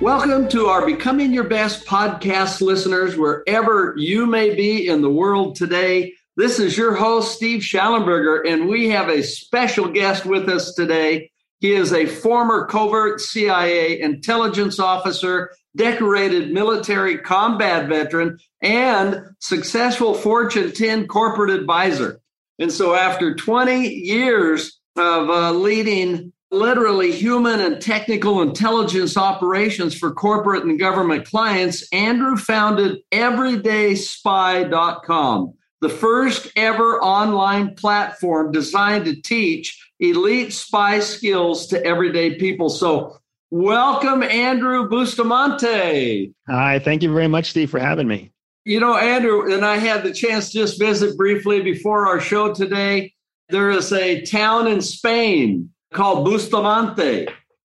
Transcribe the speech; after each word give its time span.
Welcome 0.00 0.48
to 0.50 0.66
our 0.66 0.86
Becoming 0.86 1.32
Your 1.32 1.48
Best 1.48 1.84
podcast 1.84 2.60
listeners, 2.60 3.16
wherever 3.16 3.94
you 3.96 4.26
may 4.26 4.54
be 4.54 4.86
in 4.86 5.02
the 5.02 5.10
world 5.10 5.56
today. 5.56 6.14
This 6.36 6.60
is 6.60 6.78
your 6.78 6.94
host, 6.94 7.34
Steve 7.34 7.62
Shallenberger, 7.62 8.48
and 8.48 8.68
we 8.68 8.90
have 8.90 9.08
a 9.08 9.24
special 9.24 9.88
guest 9.88 10.24
with 10.24 10.48
us 10.48 10.72
today. 10.74 11.32
He 11.58 11.72
is 11.72 11.92
a 11.92 12.06
former 12.06 12.66
covert 12.66 13.20
CIA 13.20 14.00
intelligence 14.00 14.78
officer, 14.78 15.50
decorated 15.74 16.52
military 16.52 17.18
combat 17.18 17.88
veteran, 17.88 18.38
and 18.62 19.20
successful 19.40 20.14
Fortune 20.14 20.70
10 20.70 21.08
corporate 21.08 21.50
advisor. 21.50 22.20
And 22.60 22.70
so, 22.70 22.94
after 22.94 23.34
20 23.34 23.88
years 23.88 24.78
of 24.96 25.28
uh, 25.28 25.50
leading 25.50 26.32
literally 26.50 27.12
human 27.12 27.60
and 27.60 27.80
technical 27.80 28.42
intelligence 28.42 29.16
operations 29.16 29.96
for 29.96 30.12
corporate 30.12 30.64
and 30.64 30.76
government 30.78 31.24
clients, 31.26 31.86
Andrew 31.92 32.36
founded 32.36 32.98
EverydaySpy.com, 33.12 35.54
the 35.80 35.88
first 35.88 36.48
ever 36.56 37.00
online 37.02 37.74
platform 37.74 38.52
designed 38.52 39.04
to 39.04 39.20
teach 39.20 39.84
elite 40.00 40.52
spy 40.52 40.98
skills 41.00 41.66
to 41.68 41.84
everyday 41.84 42.36
people. 42.36 42.70
So, 42.70 43.18
welcome, 43.50 44.22
Andrew 44.22 44.88
Bustamante. 44.88 46.32
Hi, 46.48 46.78
thank 46.78 47.02
you 47.02 47.12
very 47.12 47.28
much, 47.28 47.50
Steve, 47.50 47.70
for 47.70 47.80
having 47.80 48.08
me. 48.08 48.32
You 48.64 48.80
know, 48.80 48.96
Andrew 48.96 49.52
and 49.52 49.64
I 49.64 49.76
had 49.76 50.02
the 50.02 50.12
chance 50.12 50.50
to 50.52 50.58
just 50.58 50.78
visit 50.78 51.16
briefly 51.16 51.62
before 51.62 52.06
our 52.06 52.20
show 52.20 52.52
today. 52.52 53.14
There 53.48 53.70
is 53.70 53.94
a 53.94 54.20
town 54.22 54.66
in 54.66 54.82
Spain 54.82 55.70
called 55.92 56.24
Bustamante. 56.24 57.28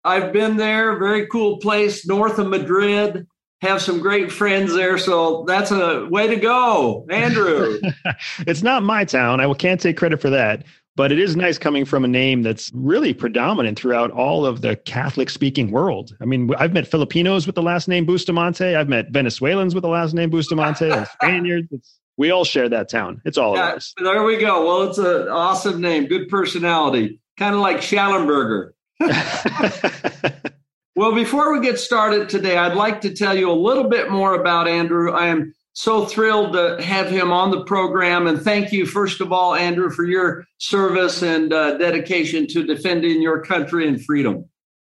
I've 0.03 0.31
been 0.31 0.57
there, 0.57 0.97
very 0.97 1.27
cool 1.27 1.57
place 1.57 2.07
north 2.07 2.39
of 2.39 2.47
Madrid. 2.47 3.27
Have 3.61 3.81
some 3.81 3.99
great 3.99 4.31
friends 4.31 4.73
there, 4.73 4.97
so 4.97 5.43
that's 5.45 5.71
a 5.71 6.07
way 6.09 6.27
to 6.27 6.37
go, 6.37 7.05
Andrew. 7.09 7.79
it's 8.47 8.63
not 8.63 8.83
my 8.83 9.03
town. 9.03 9.41
I 9.41 9.53
can't 9.53 9.81
take 9.81 9.97
credit 9.97 10.21
for 10.21 10.29
that, 10.29 10.63
but 10.95 11.11
it 11.11 11.19
is 11.19 11.35
nice 11.35 11.57
coming 11.57 11.83
from 11.83 12.05
a 12.05 12.07
name 12.07 12.41
that's 12.41 12.71
really 12.73 13.13
predominant 13.13 13.77
throughout 13.77 14.11
all 14.11 14.45
of 14.45 14.61
the 14.61 14.77
Catholic 14.77 15.29
speaking 15.29 15.71
world. 15.71 16.15
I 16.21 16.25
mean, 16.25 16.49
I've 16.57 16.71
met 16.71 16.87
Filipinos 16.87 17.45
with 17.45 17.55
the 17.55 17.61
last 17.61 17.89
name 17.89 18.05
Bustamante. 18.05 18.75
I've 18.75 18.87
met 18.87 19.09
Venezuelans 19.09 19.75
with 19.75 19.81
the 19.81 19.89
last 19.89 20.13
name 20.13 20.29
Bustamante, 20.29 20.89
and 20.89 21.07
Spaniards. 21.21 21.67
It's, 21.71 21.99
we 22.15 22.31
all 22.31 22.45
share 22.45 22.69
that 22.69 22.89
town. 22.89 23.21
It's 23.25 23.37
all 23.37 23.57
yeah, 23.57 23.71
of 23.71 23.77
us. 23.77 23.93
There 23.97 24.23
we 24.23 24.37
go. 24.37 24.65
Well, 24.65 24.89
it's 24.89 24.97
an 24.97 25.27
awesome 25.27 25.81
name, 25.81 26.05
good 26.05 26.29
personality 26.29 27.18
kind 27.39 27.55
of 27.55 27.61
like 27.61 27.77
Shallenberger. 27.77 28.71
well, 30.95 31.15
before 31.15 31.53
we 31.53 31.61
get 31.65 31.79
started 31.79 32.27
today, 32.27 32.57
I'd 32.57 32.75
like 32.75 32.99
to 33.01 33.13
tell 33.13 33.35
you 33.35 33.49
a 33.49 33.53
little 33.53 33.85
bit 33.85 34.11
more 34.11 34.33
about 34.35 34.67
Andrew. 34.67 35.13
I 35.13 35.27
am 35.27 35.53
so 35.71 36.05
thrilled 36.05 36.51
to 36.53 36.81
have 36.83 37.09
him 37.09 37.31
on 37.31 37.51
the 37.51 37.63
program. 37.63 38.27
And 38.27 38.41
thank 38.41 38.73
you, 38.73 38.85
first 38.85 39.21
of 39.21 39.31
all, 39.31 39.55
Andrew, 39.55 39.89
for 39.89 40.03
your 40.03 40.43
service 40.57 41.23
and 41.23 41.53
uh, 41.53 41.77
dedication 41.77 42.45
to 42.47 42.65
defending 42.65 43.21
your 43.21 43.41
country 43.41 43.87
and 43.87 44.03
freedom. 44.03 44.43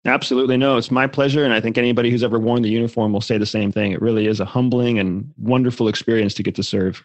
Absolutely. 0.05 0.57
No, 0.57 0.77
it's 0.77 0.91
my 0.91 1.07
pleasure. 1.07 1.45
And 1.45 1.53
I 1.53 1.61
think 1.61 1.79
anybody 1.79 2.11
who's 2.11 2.25
ever 2.25 2.41
worn 2.41 2.63
the 2.63 2.71
uniform 2.71 3.13
will 3.13 3.21
say 3.21 3.39
the 3.39 3.47
same 3.47 3.71
thing. 3.71 3.93
It 3.93 4.03
really 4.03 4.27
is 4.27 4.41
a 4.41 4.45
humbling 4.45 4.99
and 4.99 5.33
wonderful 5.39 5.87
experience 5.87 6.35
to 6.35 6.43
get 6.43 6.57
to 6.57 6.65
serve. 6.65 7.05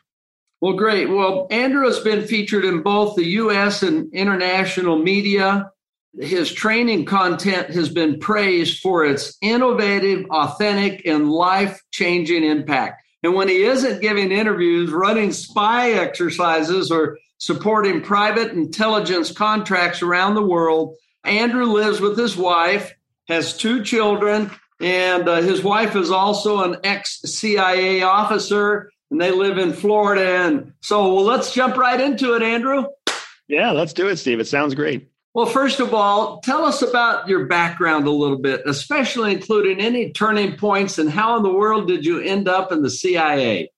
Well, 0.61 0.73
great. 0.73 1.09
Well, 1.09 1.47
Andrew 1.51 1.85
has 1.85 1.99
been 1.99 2.25
featured 2.25 2.65
in 2.65 2.81
both 2.81 3.15
the 3.15 3.25
U.S. 3.25 3.83
and 3.83 4.13
international 4.13 4.97
media. 4.97 5.71
His 6.17 6.51
training 6.51 7.05
content 7.05 7.71
has 7.71 7.89
been 7.89 8.19
praised 8.19 8.79
for 8.79 9.05
its 9.05 9.37
innovative, 9.41 10.25
authentic, 10.29 11.05
and 11.05 11.29
life 11.29 11.81
changing 11.91 12.43
impact. 12.43 13.01
And 13.21 13.33
when 13.33 13.49
he 13.49 13.63
isn't 13.63 14.01
giving 14.01 14.31
interviews, 14.31 14.91
running 14.91 15.33
spy 15.33 15.91
exercises, 15.91 16.89
or 16.89 17.17
supporting 17.37 18.01
private 18.01 18.51
intelligence 18.51 19.31
contracts 19.31 20.01
around 20.01 20.35
the 20.35 20.45
world, 20.45 20.95
Andrew 21.25 21.65
lives 21.65 21.99
with 21.99 22.17
his 22.17 22.37
wife, 22.37 22.93
has 23.27 23.57
two 23.57 23.83
children, 23.83 24.51
and 24.79 25.27
uh, 25.27 25.41
his 25.41 25.63
wife 25.63 25.95
is 25.95 26.11
also 26.11 26.63
an 26.63 26.77
ex 26.83 27.21
CIA 27.25 28.03
officer 28.03 28.91
and 29.11 29.21
they 29.21 29.31
live 29.31 29.57
in 29.57 29.73
Florida. 29.73 30.45
And 30.45 30.73
so, 30.81 31.13
well, 31.13 31.23
let's 31.23 31.53
jump 31.53 31.77
right 31.77 31.99
into 31.99 32.33
it, 32.33 32.41
Andrew. 32.41 32.85
Yeah, 33.47 33.71
let's 33.71 33.93
do 33.93 34.07
it, 34.07 34.17
Steve. 34.17 34.39
It 34.39 34.47
sounds 34.47 34.73
great. 34.75 35.09
Well, 35.33 35.45
first 35.45 35.81
of 35.81 35.93
all, 35.93 36.39
tell 36.39 36.63
us 36.63 36.81
about 36.81 37.27
your 37.27 37.45
background 37.45 38.07
a 38.07 38.11
little 38.11 38.37
bit, 38.37 38.61
especially 38.65 39.33
including 39.33 39.81
any 39.81 40.11
turning 40.11 40.55
points 40.55 40.97
and 40.97 41.09
how 41.09 41.35
in 41.35 41.43
the 41.43 41.51
world 41.51 41.89
did 41.89 42.05
you 42.05 42.21
end 42.21 42.47
up 42.47 42.71
in 42.71 42.81
the 42.81 42.89
CIA? 42.89 43.69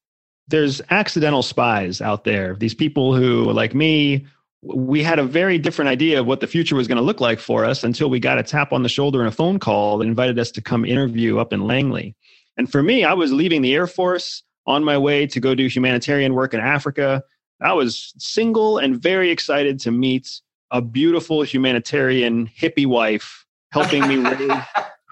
There's 0.48 0.82
accidental 0.92 1.42
spies 1.42 2.00
out 2.00 2.26
there. 2.26 2.56
These 2.56 2.76
people 2.76 3.16
who, 3.16 3.52
like 3.52 3.74
me, 3.74 4.28
we 4.62 5.02
had 5.02 5.18
a 5.18 5.24
very 5.24 5.58
different 5.58 5.90
idea 5.90 6.20
of 6.20 6.28
what 6.28 6.42
the 6.42 6.48
future 6.48 6.76
was 6.76 6.88
going 6.88 6.98
to 6.98 7.04
look 7.04 7.20
like 7.20 7.40
for 7.40 7.66
us 7.66 7.84
until 7.84 8.10
we 8.10 8.20
got 8.20 8.38
a 8.38 8.44
tap 8.44 8.72
on 8.72 8.84
the 8.84 8.90
shoulder 8.90 9.20
and 9.20 9.28
a 9.28 9.32
phone 9.32 9.58
call 9.58 9.98
that 9.98 10.08
invited 10.08 10.38
us 10.38 10.52
to 10.52 10.62
come 10.62 10.86
interview 10.86 11.40
up 11.40 11.54
in 11.54 11.66
Langley. 11.66 12.16
And 12.56 12.72
for 12.72 12.84
me, 12.84 13.04
I 13.04 13.14
was 13.14 13.32
leaving 13.32 13.64
the 13.64 13.74
Air 13.74 13.88
Force 13.88 14.44
on 14.68 14.84
my 14.84 14.98
way 14.98 15.26
to 15.26 15.40
go 15.40 15.56
do 15.56 15.68
humanitarian 15.68 16.34
work 16.34 16.54
in 16.54 16.60
Africa. 16.60 17.24
I 17.62 17.74
was 17.74 18.14
single 18.18 18.78
and 18.78 19.02
very 19.02 19.32
excited 19.32 19.80
to 19.82 19.92
meet 19.92 20.30
a 20.70 20.82
beautiful 20.82 21.44
humanitarian 21.44 22.48
hippie 22.48 22.86
wife 22.86 23.46
helping 23.72 24.08
me 24.08 24.18
raise, 24.30 24.62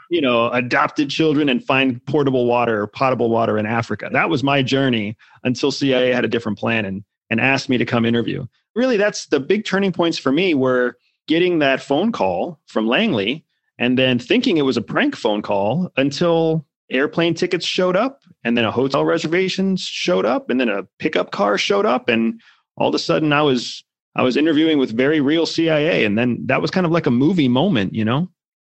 you 0.09 0.21
know, 0.21 0.51
adopted 0.51 1.09
children 1.09 1.49
and 1.49 1.63
find 1.63 2.05
portable 2.05 2.45
water, 2.45 2.85
potable 2.88 3.29
water 3.29 3.57
in 3.57 3.66
Africa. 3.66 4.09
That 4.11 4.29
was 4.29 4.43
my 4.43 4.61
journey 4.61 5.17
until 5.43 5.72
CIA 5.72 6.11
had 6.11 6.25
a 6.25 6.29
different 6.29 6.59
plan 6.59 6.85
and 6.85 7.03
and 7.31 7.41
asked 7.41 7.69
me 7.69 7.78
to 7.79 7.85
come 7.85 8.05
interview. 8.05 8.46
Really, 8.75 8.97
that's 8.97 9.25
the 9.28 9.40
big 9.40 9.66
turning 9.66 9.91
points 9.91 10.17
for 10.17 10.31
me 10.31 10.53
were 10.53 10.97
getting 11.28 11.57
that 11.59 11.81
phone 11.81 12.11
call 12.11 12.59
from 12.67 12.87
Langley 12.87 13.43
and 13.79 13.97
then 13.97 14.19
thinking 14.19 14.57
it 14.57 14.61
was 14.61 14.78
a 14.78 14.81
prank 14.81 15.16
phone 15.16 15.41
call 15.41 15.91
until 15.97 16.66
airplane 16.91 17.34
tickets 17.34 17.66
showed 17.66 17.96
up 17.96 18.22
and 18.43 18.58
then 18.58 18.66
a 18.66 18.72
hotel 18.72 19.03
reservations 19.03 19.82
showed 19.82 20.26
up 20.26 20.49
and 20.49 20.59
then 20.59 20.70
a 20.70 20.84
pickup 20.99 21.32
car 21.32 21.58
showed 21.58 21.85
up 21.85 22.09
and 22.09 22.40
all 22.78 22.90
of 22.90 22.96
a 22.96 22.99
sudden 22.99 23.34
i 23.34 23.41
was 23.41 23.84
i 24.16 24.22
was 24.22 24.37
interviewing 24.37 24.78
with 24.78 24.96
very 24.96 25.20
real 25.20 25.46
cia 25.46 26.05
and 26.05 26.17
then 26.17 26.37
that 26.46 26.61
was 26.61 26.70
kind 26.70 26.85
of 26.85 26.91
like 26.91 27.08
a 27.08 27.11
movie 27.11 27.47
moment 27.47 27.93
you 27.93 28.05
know? 28.05 28.29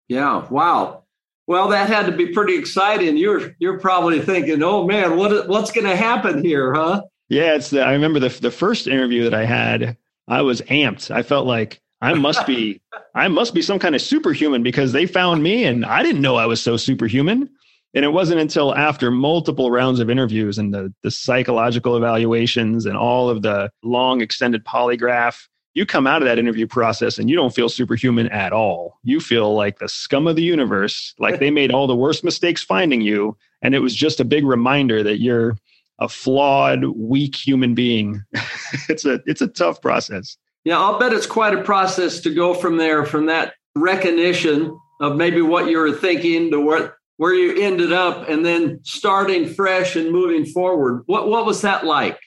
Yeah 0.08 0.46
wow. 0.48 1.04
Well 1.46 1.68
that 1.68 1.88
had 1.88 2.06
to 2.06 2.12
be 2.12 2.28
pretty 2.32 2.56
exciting. 2.56 3.16
You're 3.16 3.54
you're 3.58 3.78
probably 3.78 4.20
thinking 4.20 4.62
oh 4.62 4.86
man 4.86 5.16
what 5.16 5.48
what's 5.48 5.70
going 5.70 5.86
to 5.86 5.96
happen 5.96 6.42
here 6.42 6.72
huh? 6.74 7.02
Yeah 7.28 7.54
it's 7.54 7.70
the, 7.70 7.82
i 7.82 7.92
remember 7.92 8.18
the 8.18 8.30
the 8.40 8.50
first 8.50 8.86
interview 8.86 9.24
that 9.24 9.34
i 9.34 9.44
had 9.44 9.96
i 10.28 10.40
was 10.40 10.62
amped. 10.62 11.10
I 11.10 11.22
felt 11.22 11.46
like 11.46 11.80
I 12.00 12.14
must 12.14 12.46
be 12.46 12.80
I 13.14 13.28
must 13.28 13.54
be 13.54 13.62
some 13.62 13.78
kind 13.78 13.94
of 13.94 14.00
superhuman 14.00 14.62
because 14.62 14.92
they 14.92 15.06
found 15.06 15.42
me 15.42 15.64
and 15.64 15.84
I 15.84 16.02
didn't 16.02 16.22
know 16.22 16.36
I 16.36 16.46
was 16.46 16.62
so 16.62 16.76
superhuman. 16.76 17.50
And 17.94 18.04
it 18.04 18.12
wasn't 18.12 18.40
until 18.40 18.74
after 18.74 19.10
multiple 19.10 19.70
rounds 19.70 19.98
of 19.98 20.10
interviews 20.10 20.58
and 20.58 20.74
the, 20.74 20.92
the 21.02 21.10
psychological 21.10 21.96
evaluations 21.96 22.84
and 22.86 22.96
all 22.96 23.30
of 23.30 23.42
the 23.42 23.70
long 23.82 24.20
extended 24.20 24.64
polygraph 24.64 25.48
you 25.78 25.86
come 25.86 26.08
out 26.08 26.22
of 26.22 26.26
that 26.26 26.40
interview 26.40 26.66
process 26.66 27.18
and 27.18 27.30
you 27.30 27.36
don't 27.36 27.54
feel 27.54 27.68
superhuman 27.68 28.26
at 28.30 28.52
all. 28.52 28.98
You 29.04 29.20
feel 29.20 29.54
like 29.54 29.78
the 29.78 29.88
scum 29.88 30.26
of 30.26 30.34
the 30.34 30.42
universe, 30.42 31.14
like 31.20 31.38
they 31.38 31.52
made 31.52 31.70
all 31.70 31.86
the 31.86 31.94
worst 31.94 32.24
mistakes 32.24 32.64
finding 32.64 33.00
you. 33.00 33.36
And 33.62 33.76
it 33.76 33.78
was 33.78 33.94
just 33.94 34.18
a 34.18 34.24
big 34.24 34.44
reminder 34.44 35.04
that 35.04 35.20
you're 35.20 35.56
a 36.00 36.08
flawed, 36.08 36.82
weak 36.96 37.36
human 37.36 37.76
being. 37.76 38.24
it's 38.88 39.04
a 39.04 39.20
it's 39.26 39.40
a 39.40 39.46
tough 39.46 39.80
process. 39.80 40.36
Yeah, 40.64 40.80
I'll 40.80 40.98
bet 40.98 41.12
it's 41.12 41.26
quite 41.26 41.54
a 41.54 41.62
process 41.62 42.18
to 42.22 42.34
go 42.34 42.54
from 42.54 42.76
there, 42.76 43.04
from 43.06 43.26
that 43.26 43.54
recognition 43.76 44.76
of 45.00 45.16
maybe 45.16 45.42
what 45.42 45.68
you 45.68 45.78
were 45.78 45.92
thinking 45.92 46.50
to 46.50 46.60
what 46.60 46.96
where 47.18 47.34
you 47.34 47.60
ended 47.60 47.92
up 47.92 48.28
and 48.28 48.46
then 48.46 48.80
starting 48.84 49.52
fresh 49.52 49.96
and 49.96 50.10
moving 50.10 50.46
forward. 50.46 51.02
What 51.06 51.28
what 51.28 51.44
was 51.44 51.60
that 51.60 51.84
like? 51.84 52.18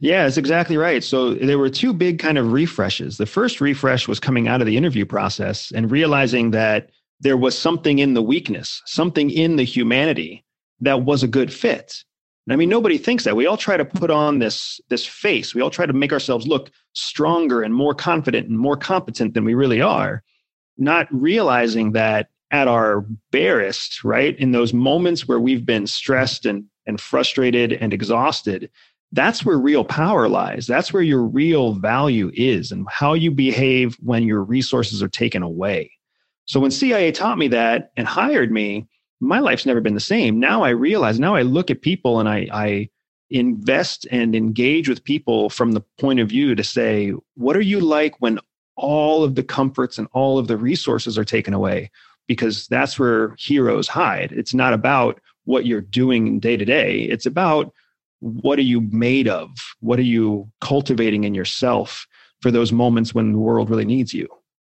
Yeah, 0.00 0.26
it's 0.26 0.38
exactly 0.38 0.78
right. 0.78 1.04
So 1.04 1.34
there 1.34 1.58
were 1.58 1.68
two 1.68 1.92
big 1.92 2.18
kind 2.18 2.38
of 2.38 2.52
refreshes. 2.52 3.18
The 3.18 3.26
first 3.26 3.60
refresh 3.60 4.08
was 4.08 4.18
coming 4.18 4.48
out 4.48 4.62
of 4.62 4.66
the 4.66 4.78
interview 4.78 5.04
process 5.04 5.70
and 5.72 5.90
realizing 5.90 6.52
that 6.52 6.88
there 7.20 7.36
was 7.36 7.56
something 7.56 7.98
in 7.98 8.14
the 8.14 8.22
weakness, 8.22 8.80
something 8.86 9.28
in 9.30 9.56
the 9.56 9.62
humanity 9.62 10.42
that 10.80 11.02
was 11.02 11.22
a 11.22 11.28
good 11.28 11.52
fit. 11.52 12.02
And 12.46 12.54
I 12.54 12.56
mean, 12.56 12.70
nobody 12.70 12.96
thinks 12.96 13.24
that. 13.24 13.36
We 13.36 13.46
all 13.46 13.58
try 13.58 13.76
to 13.76 13.84
put 13.84 14.10
on 14.10 14.38
this, 14.38 14.80
this 14.88 15.04
face. 15.04 15.54
We 15.54 15.60
all 15.60 15.68
try 15.68 15.84
to 15.84 15.92
make 15.92 16.14
ourselves 16.14 16.46
look 16.46 16.70
stronger 16.94 17.62
and 17.62 17.74
more 17.74 17.94
confident 17.94 18.48
and 18.48 18.58
more 18.58 18.78
competent 18.78 19.34
than 19.34 19.44
we 19.44 19.52
really 19.52 19.82
are, 19.82 20.22
not 20.78 21.06
realizing 21.10 21.92
that 21.92 22.30
at 22.50 22.68
our 22.68 23.06
barest, 23.30 24.02
right, 24.02 24.36
in 24.38 24.52
those 24.52 24.72
moments 24.72 25.28
where 25.28 25.40
we've 25.40 25.64
been 25.64 25.86
stressed 25.86 26.46
and, 26.46 26.64
and 26.86 27.00
frustrated 27.00 27.72
and 27.72 27.92
exhausted, 27.92 28.70
that's 29.12 29.44
where 29.44 29.58
real 29.58 29.84
power 29.84 30.28
lies. 30.28 30.66
That's 30.66 30.92
where 30.92 31.02
your 31.02 31.22
real 31.22 31.74
value 31.74 32.30
is 32.34 32.70
and 32.70 32.86
how 32.90 33.14
you 33.14 33.30
behave 33.30 33.96
when 34.00 34.24
your 34.24 34.42
resources 34.42 35.02
are 35.02 35.08
taken 35.08 35.42
away. 35.42 35.90
So 36.46 36.60
when 36.60 36.70
CIA 36.70 37.12
taught 37.12 37.38
me 37.38 37.48
that 37.48 37.92
and 37.96 38.06
hired 38.06 38.50
me, 38.50 38.88
my 39.20 39.38
life's 39.38 39.66
never 39.66 39.80
been 39.80 39.94
the 39.94 40.00
same. 40.00 40.40
Now 40.40 40.62
I 40.62 40.70
realize, 40.70 41.20
now 41.20 41.34
I 41.34 41.42
look 41.42 41.70
at 41.70 41.82
people 41.82 42.20
and 42.20 42.28
I, 42.28 42.48
I 42.52 42.88
invest 43.30 44.06
and 44.10 44.34
engage 44.34 44.88
with 44.88 45.04
people 45.04 45.50
from 45.50 45.72
the 45.72 45.82
point 45.98 46.20
of 46.20 46.28
view 46.28 46.54
to 46.54 46.64
say, 46.64 47.12
what 47.34 47.56
are 47.56 47.60
you 47.60 47.80
like 47.80 48.14
when 48.20 48.40
all 48.76 49.22
of 49.22 49.34
the 49.34 49.42
comforts 49.42 49.98
and 49.98 50.08
all 50.12 50.38
of 50.38 50.48
the 50.48 50.56
resources 50.56 51.18
are 51.18 51.24
taken 51.24 51.54
away? 51.54 51.90
Because 52.30 52.68
that's 52.68 52.96
where 52.96 53.34
heroes 53.40 53.88
hide. 53.88 54.30
It's 54.30 54.54
not 54.54 54.72
about 54.72 55.20
what 55.46 55.66
you're 55.66 55.80
doing 55.80 56.38
day 56.38 56.56
to 56.56 56.64
day. 56.64 57.00
It's 57.00 57.26
about 57.26 57.72
what 58.20 58.56
are 58.56 58.62
you 58.62 58.82
made 58.92 59.26
of? 59.26 59.50
What 59.80 59.98
are 59.98 60.02
you 60.02 60.48
cultivating 60.60 61.24
in 61.24 61.34
yourself 61.34 62.06
for 62.40 62.52
those 62.52 62.70
moments 62.70 63.12
when 63.12 63.32
the 63.32 63.38
world 63.38 63.68
really 63.68 63.84
needs 63.84 64.14
you? 64.14 64.28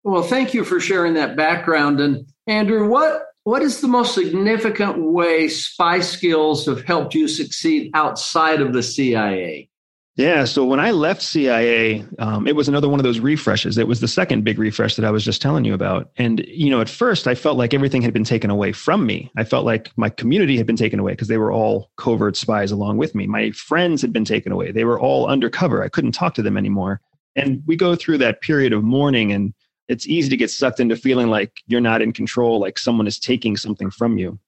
Well, 0.03 0.23
thank 0.23 0.55
you 0.55 0.63
for 0.63 0.79
sharing 0.79 1.13
that 1.13 1.35
background. 1.35 1.99
And 1.99 2.25
Andrew, 2.47 2.89
what 2.89 3.27
what 3.43 3.61
is 3.61 3.81
the 3.81 3.87
most 3.87 4.15
significant 4.15 4.97
way 4.97 5.47
spy 5.47 5.99
skills 5.99 6.65
have 6.65 6.83
helped 6.85 7.13
you 7.13 7.27
succeed 7.27 7.91
outside 7.93 8.61
of 8.61 8.73
the 8.73 8.81
CIA? 8.81 9.69
Yeah. 10.15 10.45
So 10.45 10.63
when 10.63 10.79
I 10.79 10.91
left 10.91 11.23
CIA, 11.23 12.05
um, 12.19 12.47
it 12.47 12.55
was 12.55 12.67
another 12.67 12.87
one 12.87 12.99
of 12.99 13.03
those 13.03 13.19
refreshes. 13.19 13.79
It 13.79 13.87
was 13.87 13.99
the 13.99 14.07
second 14.07 14.43
big 14.43 14.59
refresh 14.59 14.95
that 14.95 15.05
I 15.05 15.09
was 15.09 15.25
just 15.25 15.41
telling 15.41 15.65
you 15.65 15.73
about. 15.73 16.11
And, 16.17 16.45
you 16.47 16.69
know, 16.69 16.81
at 16.81 16.89
first 16.89 17.25
I 17.25 17.33
felt 17.33 17.57
like 17.57 17.73
everything 17.73 18.03
had 18.03 18.13
been 18.13 18.23
taken 18.23 18.51
away 18.51 18.73
from 18.73 19.07
me. 19.07 19.31
I 19.37 19.43
felt 19.43 19.65
like 19.65 19.91
my 19.97 20.09
community 20.09 20.55
had 20.55 20.67
been 20.67 20.75
taken 20.75 20.99
away 20.99 21.13
because 21.13 21.29
they 21.29 21.39
were 21.39 21.51
all 21.51 21.89
covert 21.97 22.37
spies 22.37 22.71
along 22.71 22.97
with 22.97 23.15
me. 23.15 23.25
My 23.25 23.49
friends 23.51 24.03
had 24.03 24.13
been 24.13 24.25
taken 24.25 24.51
away. 24.51 24.71
They 24.71 24.85
were 24.85 24.99
all 24.99 25.25
undercover. 25.25 25.83
I 25.83 25.89
couldn't 25.89 26.11
talk 26.11 26.35
to 26.35 26.43
them 26.43 26.57
anymore. 26.57 27.01
And 27.35 27.63
we 27.65 27.75
go 27.75 27.95
through 27.95 28.19
that 28.19 28.41
period 28.41 28.71
of 28.71 28.83
mourning 28.83 29.31
and 29.31 29.51
it's 29.87 30.07
easy 30.07 30.29
to 30.29 30.37
get 30.37 30.51
sucked 30.51 30.79
into 30.79 30.95
feeling 30.95 31.29
like 31.29 31.61
you're 31.65 31.81
not 31.81 32.03
in 32.03 32.13
control, 32.13 32.59
like 32.59 32.77
someone 32.77 33.07
is 33.07 33.19
taking 33.19 33.57
something 33.57 33.89
from 33.89 34.19
you. 34.19 34.39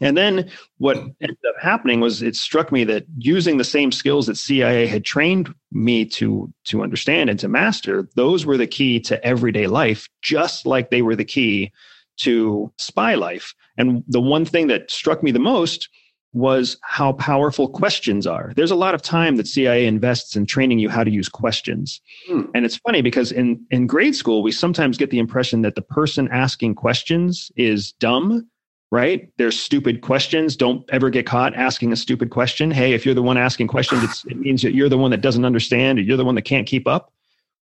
And 0.00 0.16
then 0.16 0.50
what 0.78 0.96
ended 0.96 1.38
up 1.48 1.56
happening 1.60 2.00
was 2.00 2.22
it 2.22 2.34
struck 2.34 2.72
me 2.72 2.84
that 2.84 3.04
using 3.18 3.58
the 3.58 3.64
same 3.64 3.92
skills 3.92 4.26
that 4.26 4.36
CIA 4.36 4.86
had 4.86 5.04
trained 5.04 5.54
me 5.70 6.04
to 6.06 6.52
to 6.64 6.82
understand 6.82 7.30
and 7.30 7.38
to 7.38 7.48
master, 7.48 8.08
those 8.16 8.46
were 8.46 8.56
the 8.56 8.66
key 8.66 9.00
to 9.00 9.22
everyday 9.24 9.66
life, 9.66 10.08
just 10.22 10.66
like 10.66 10.90
they 10.90 11.02
were 11.02 11.16
the 11.16 11.24
key 11.24 11.72
to 12.18 12.72
spy 12.78 13.14
life. 13.14 13.54
And 13.76 14.02
the 14.08 14.20
one 14.20 14.44
thing 14.44 14.66
that 14.68 14.90
struck 14.90 15.22
me 15.22 15.30
the 15.30 15.38
most 15.38 15.88
was 16.32 16.76
how 16.82 17.12
powerful 17.14 17.68
questions 17.68 18.26
are. 18.26 18.52
There's 18.54 18.70
a 18.70 18.76
lot 18.76 18.94
of 18.94 19.02
time 19.02 19.36
that 19.36 19.48
CIA 19.48 19.86
invests 19.86 20.36
in 20.36 20.46
training 20.46 20.78
you 20.78 20.88
how 20.88 21.02
to 21.02 21.10
use 21.10 21.28
questions. 21.28 22.00
Hmm. 22.28 22.42
And 22.54 22.64
it's 22.64 22.76
funny 22.76 23.02
because 23.02 23.32
in, 23.32 23.64
in 23.70 23.86
grade 23.86 24.14
school, 24.14 24.42
we 24.42 24.52
sometimes 24.52 24.96
get 24.96 25.10
the 25.10 25.18
impression 25.18 25.62
that 25.62 25.74
the 25.74 25.82
person 25.82 26.28
asking 26.30 26.76
questions 26.76 27.50
is 27.56 27.92
dumb 27.92 28.48
right? 28.90 29.30
There's 29.36 29.58
stupid 29.58 30.00
questions. 30.00 30.56
Don't 30.56 30.88
ever 30.90 31.10
get 31.10 31.26
caught 31.26 31.54
asking 31.54 31.92
a 31.92 31.96
stupid 31.96 32.30
question. 32.30 32.70
Hey, 32.70 32.92
if 32.92 33.06
you're 33.06 33.14
the 33.14 33.22
one 33.22 33.36
asking 33.36 33.68
questions, 33.68 34.24
it 34.28 34.38
means 34.38 34.62
that 34.62 34.74
you're 34.74 34.88
the 34.88 34.98
one 34.98 35.12
that 35.12 35.20
doesn't 35.20 35.44
understand 35.44 35.98
or 35.98 36.02
you're 36.02 36.16
the 36.16 36.24
one 36.24 36.34
that 36.34 36.42
can't 36.42 36.66
keep 36.66 36.88
up. 36.88 37.12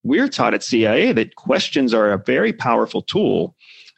We're 0.04 0.28
taught 0.28 0.54
at 0.54 0.64
CIA 0.64 1.14
that 1.14 1.36
questions 1.36 1.94
are 1.94 2.12
a 2.12 2.20
very 2.20 2.54
powerful 2.54 3.02
tool 3.02 3.56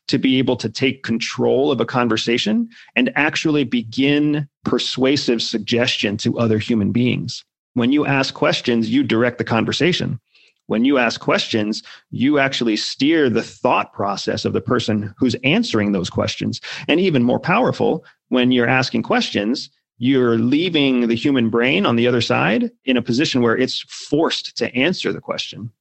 to 0.08 0.18
be 0.18 0.38
able 0.38 0.56
to 0.56 0.70
take 0.70 1.04
control 1.04 1.70
of 1.70 1.82
a 1.82 1.86
conversation 1.86 2.70
and 2.96 3.12
actually 3.16 3.66
begin 3.66 4.48
persuasive 4.64 5.42
suggestion 5.42 6.16
to 6.18 6.40
other 6.40 6.60
human 6.60 6.94
beings. 6.94 7.44
When 7.74 7.92
you 7.92 8.06
ask 8.06 8.34
questions, 8.34 8.90
you 8.90 9.04
direct 9.04 9.38
the 9.38 9.44
conversation 9.44 10.20
when 10.68 10.86
you 10.86 10.98
ask 10.98 11.20
questions, 11.20 11.82
you 12.12 12.40
actually 12.40 12.78
steer 12.78 13.30
the 13.30 13.44
thought 13.44 13.92
process 13.94 14.46
of 14.46 14.54
the 14.54 14.62
person 14.62 15.14
who's 15.18 15.36
answering 15.44 15.92
those 15.92 16.10
questions. 16.10 16.62
And 16.88 17.00
even 17.00 17.24
more 17.24 17.40
powerful, 17.40 18.06
when 18.30 18.52
you're 18.52 18.68
asking 18.68 19.04
questions, 19.04 19.70
you're 19.98 20.38
leaving 20.38 21.08
the 21.08 21.16
human 21.16 21.50
brain 21.50 21.86
on 21.86 21.96
the 21.96 22.08
other 22.08 22.22
side 22.22 22.72
in 22.86 22.98
a 22.98 23.02
position 23.02 23.42
where 23.42 23.58
it's 23.58 23.82
forced 23.82 24.56
to 24.58 24.74
answer 24.76 25.12
the 25.12 25.22
question. 25.22 25.72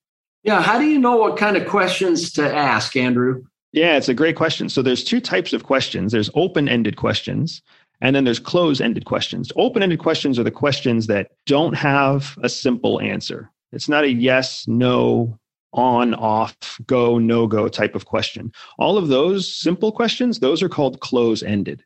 Yeah. 0.43 0.63
How 0.63 0.79
do 0.79 0.87
you 0.87 0.99
know 0.99 1.17
what 1.17 1.37
kind 1.37 1.57
of 1.57 1.69
questions 1.69 2.33
to 2.33 2.55
ask, 2.55 2.97
Andrew? 2.97 3.45
Yeah, 3.73 3.97
it's 3.97 4.09
a 4.09 4.15
great 4.15 4.37
question. 4.37 4.69
So 4.69 4.81
there's 4.81 5.05
two 5.05 5.21
types 5.21 5.53
of 5.53 5.65
questions. 5.65 6.13
There's 6.13 6.31
open-ended 6.35 6.97
questions 6.97 7.61
and 8.01 8.15
then 8.15 8.25
there's 8.25 8.39
close-ended 8.39 9.05
questions. 9.05 9.51
Open-ended 9.57 9.99
questions 9.99 10.39
are 10.39 10.45
the 10.45 10.51
questions 10.51 11.07
that 11.07 11.33
don't 11.47 11.75
have 11.75 12.39
a 12.43 12.49
simple 12.49 13.01
answer. 13.01 13.51
It's 13.77 13.91
not 13.91 14.05
a 14.05 14.11
yes, 14.11 14.67
no, 14.67 15.39
on, 15.75 16.15
off, 16.15 16.81
go, 16.87 17.19
no 17.19 17.47
go 17.47 17.69
type 17.69 17.95
of 17.95 18.07
question. 18.07 18.51
All 18.79 18.97
of 18.97 19.09
those 19.09 19.55
simple 19.55 19.93
questions, 19.93 20.41
those 20.41 20.63
are 20.63 20.69
called 20.71 21.01
close 21.01 21.43
ended. 21.43 21.85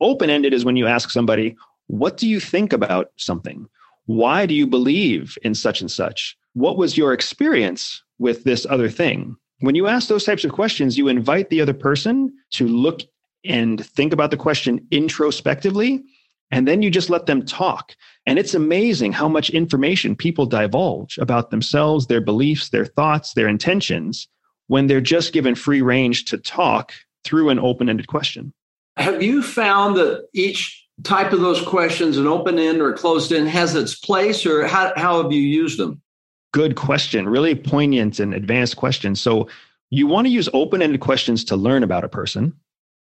Open 0.00 0.28
ended 0.28 0.52
is 0.52 0.64
when 0.64 0.76
you 0.76 0.86
ask 0.86 1.08
somebody, 1.08 1.56
What 1.86 2.18
do 2.18 2.28
you 2.28 2.38
think 2.38 2.74
about 2.74 3.12
something? 3.16 3.66
Why 4.04 4.44
do 4.44 4.52
you 4.52 4.66
believe 4.66 5.38
in 5.42 5.54
such 5.54 5.80
and 5.80 5.90
such? 5.90 6.36
What 6.52 6.76
was 6.76 6.98
your 6.98 7.14
experience 7.14 8.02
with 8.18 8.44
this 8.44 8.66
other 8.68 8.90
thing? 8.90 9.34
When 9.60 9.74
you 9.74 9.86
ask 9.86 10.08
those 10.08 10.24
types 10.24 10.44
of 10.44 10.52
questions, 10.52 10.98
you 10.98 11.08
invite 11.08 11.48
the 11.48 11.62
other 11.62 11.72
person 11.72 12.30
to 12.50 12.68
look 12.68 13.00
and 13.42 13.84
think 13.86 14.12
about 14.12 14.30
the 14.30 14.36
question 14.36 14.86
introspectively 14.90 16.04
and 16.52 16.68
then 16.68 16.82
you 16.82 16.90
just 16.90 17.10
let 17.10 17.26
them 17.26 17.44
talk. 17.44 17.96
And 18.26 18.38
it's 18.38 18.54
amazing 18.54 19.12
how 19.12 19.28
much 19.28 19.50
information 19.50 20.14
people 20.14 20.46
divulge 20.46 21.18
about 21.18 21.50
themselves, 21.50 22.06
their 22.06 22.20
beliefs, 22.20 22.68
their 22.68 22.84
thoughts, 22.84 23.32
their 23.32 23.48
intentions 23.48 24.28
when 24.68 24.86
they're 24.86 25.00
just 25.00 25.32
given 25.32 25.54
free 25.54 25.82
range 25.82 26.26
to 26.26 26.38
talk 26.38 26.92
through 27.24 27.48
an 27.48 27.58
open 27.58 27.88
ended 27.88 28.06
question. 28.06 28.52
Have 28.98 29.22
you 29.22 29.42
found 29.42 29.96
that 29.96 30.28
each 30.34 30.86
type 31.02 31.32
of 31.32 31.40
those 31.40 31.62
questions, 31.62 32.18
an 32.18 32.26
open 32.26 32.58
end 32.58 32.80
or 32.80 32.92
closed 32.92 33.32
end, 33.32 33.48
has 33.48 33.74
its 33.74 33.94
place, 33.98 34.46
or 34.46 34.66
how, 34.66 34.92
how 34.94 35.22
have 35.22 35.32
you 35.32 35.40
used 35.40 35.78
them? 35.78 36.00
Good 36.52 36.76
question. 36.76 37.28
Really 37.28 37.54
poignant 37.54 38.20
and 38.20 38.34
advanced 38.34 38.76
question. 38.76 39.16
So, 39.16 39.48
you 39.88 40.06
want 40.06 40.26
to 40.26 40.30
use 40.30 40.48
open 40.54 40.80
ended 40.80 41.00
questions 41.00 41.44
to 41.44 41.56
learn 41.56 41.82
about 41.82 42.02
a 42.04 42.08
person. 42.08 42.54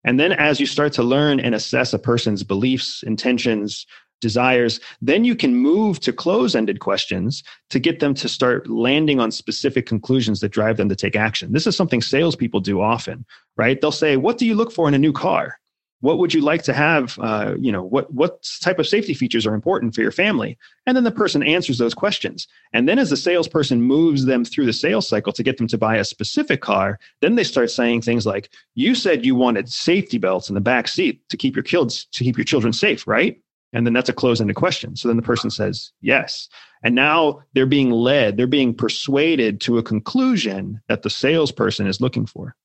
And 0.04 0.20
then 0.20 0.34
as 0.34 0.60
you 0.60 0.66
start 0.66 0.94
to 0.94 1.04
learn 1.04 1.40
and 1.40 1.56
assess 1.56 1.94
a 1.94 2.00
person's 2.00 2.44
beliefs, 2.44 3.04
intentions, 3.04 3.86
desires, 4.24 4.80
then 5.02 5.26
you 5.26 5.36
can 5.36 5.54
move 5.54 6.00
to 6.00 6.14
close 6.14 6.56
ended 6.56 6.80
questions 6.80 7.44
to 7.70 7.78
get 7.78 8.00
them 8.00 8.14
to 8.16 8.30
start 8.30 8.70
landing 8.70 9.20
on 9.20 9.32
specific 9.32 9.86
conclusions 9.86 10.40
that 10.40 10.50
drive 10.50 10.78
them 10.78 10.90
to 10.90 10.96
take 10.96 11.16
action. 11.16 11.52
This 11.52 11.68
is 11.68 11.76
something 11.76 12.02
salespeople 12.02 12.62
do 12.62 12.82
often, 12.82 13.26
right? 13.58 13.80
They'll 13.80 13.92
say, 13.92 14.16
What 14.18 14.38
do 14.38 14.46
you 14.46 14.56
look 14.56 14.72
for 14.72 14.88
in 14.88 14.94
a 14.94 14.98
new 14.98 15.14
car? 15.14 15.60
What 16.04 16.20
would 16.20 16.34
you 16.34 16.42
like 16.42 16.64
to 16.64 16.74
have 16.74 17.18
uh, 17.20 17.56
you 17.58 17.72
know 17.72 17.82
what 17.82 18.14
what 18.14 18.46
type 18.62 18.78
of 18.78 18.86
safety 18.86 19.14
features 19.14 19.48
are 19.48 19.54
important 19.54 19.96
for 19.96 20.02
your 20.02 20.12
family? 20.12 20.58
And 20.86 20.98
then 20.98 21.06
the 21.06 21.12
person 21.12 21.42
answers 21.42 21.78
those 21.78 21.94
questions. 21.94 22.46
And 22.74 22.90
then 22.90 23.00
as 23.00 23.10
the 23.10 23.16
salesperson 23.16 23.82
moves 23.82 24.26
them 24.26 24.44
through 24.44 24.66
the 24.66 24.74
sales 24.74 25.08
cycle 25.08 25.32
to 25.32 25.44
get 25.44 25.58
them 25.58 25.68
to 25.68 25.78
buy 25.78 25.96
a 25.96 26.04
specific 26.04 26.62
car 26.62 27.00
then 27.22 27.36
they 27.36 27.44
start 27.46 27.72
saying 27.72 28.02
things 28.02 28.26
like 28.26 28.50
you 28.76 28.96
said 28.96 29.26
you 29.26 29.34
wanted 29.34 29.70
safety 29.70 30.18
belts 30.18 30.50
in 30.50 30.56
the 30.56 30.62
back 30.62 30.90
seat 30.90 31.22
to 31.30 31.38
keep 31.38 31.56
your 31.56 31.64
kids 31.64 32.06
to 32.12 32.26
keep 32.26 32.38
your 32.38 32.46
children 32.46 32.74
safe 32.74 33.08
right? 33.08 33.40
And 33.72 33.86
then 33.86 33.94
that's 33.94 34.10
a 34.10 34.14
close-ended 34.14 34.56
question. 34.56 34.96
So 34.96 35.08
then 35.08 35.18
the 35.18 35.24
person 35.24 35.50
says 35.50 35.92
yes. 36.02 36.48
And 36.84 36.96
now 36.96 37.42
they're 37.54 37.66
being 37.66 37.92
led, 37.92 38.36
they're 38.36 38.46
being 38.46 38.74
persuaded 38.76 39.62
to 39.62 39.78
a 39.78 39.84
conclusion 39.84 40.82
that 40.90 41.02
the 41.02 41.10
salesperson 41.10 41.88
is 41.88 42.02
looking 42.02 42.26
for. 42.26 42.56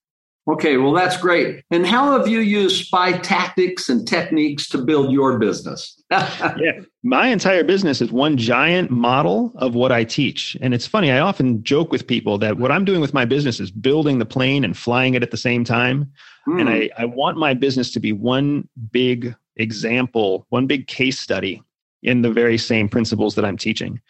Okay, 0.49 0.79
well, 0.79 0.93
that's 0.93 1.19
great. 1.19 1.63
And 1.71 1.87
how 1.87 2.17
have 2.17 2.27
you 2.27 2.41
used 2.41 2.87
spy 2.87 3.19
tactics 3.19 3.91
and 3.91 4.09
techniques 4.09 4.67
to 4.71 4.79
build 4.79 5.13
your 5.13 5.39
business? 5.39 6.03
yeah, 6.11 6.81
my 7.03 7.29
entire 7.29 7.63
business 7.63 8.01
is 8.01 8.11
one 8.11 8.39
giant 8.39 8.91
model 8.91 9.53
of 9.57 9.75
what 9.75 9.93
I 9.93 10.05
teach. 10.05 10.57
And 10.63 10.73
it's 10.73 10.87
funny, 10.87 11.11
I 11.11 11.19
often 11.19 11.63
joke 11.65 11.93
with 11.93 12.07
people 12.07 12.39
that 12.39 12.57
what 12.57 12.73
I'm 12.73 12.87
doing 12.87 13.03
with 13.03 13.13
my 13.13 13.27
business 13.27 13.61
is 13.61 13.71
building 13.71 14.19
the 14.19 14.25
plane 14.25 14.65
and 14.65 14.75
flying 14.75 15.13
it 15.13 15.23
at 15.23 15.31
the 15.31 15.37
same 15.37 15.65
time. 15.65 16.11
Mm. 16.49 16.61
And 16.61 16.71
I, 16.71 16.91
I 16.97 17.05
want 17.05 17.37
my 17.37 17.53
business 17.53 17.91
to 17.93 18.01
be 18.01 18.13
one 18.13 18.67
big 18.91 19.35
example, 19.57 20.47
one 20.49 20.67
big 20.67 20.87
case 20.87 21.19
study 21.19 21.63
in 22.03 22.23
the 22.23 22.33
very 22.33 22.57
same 22.57 22.89
principles 22.89 23.35
that 23.35 23.45
I'm 23.45 23.59
teaching. 23.59 24.01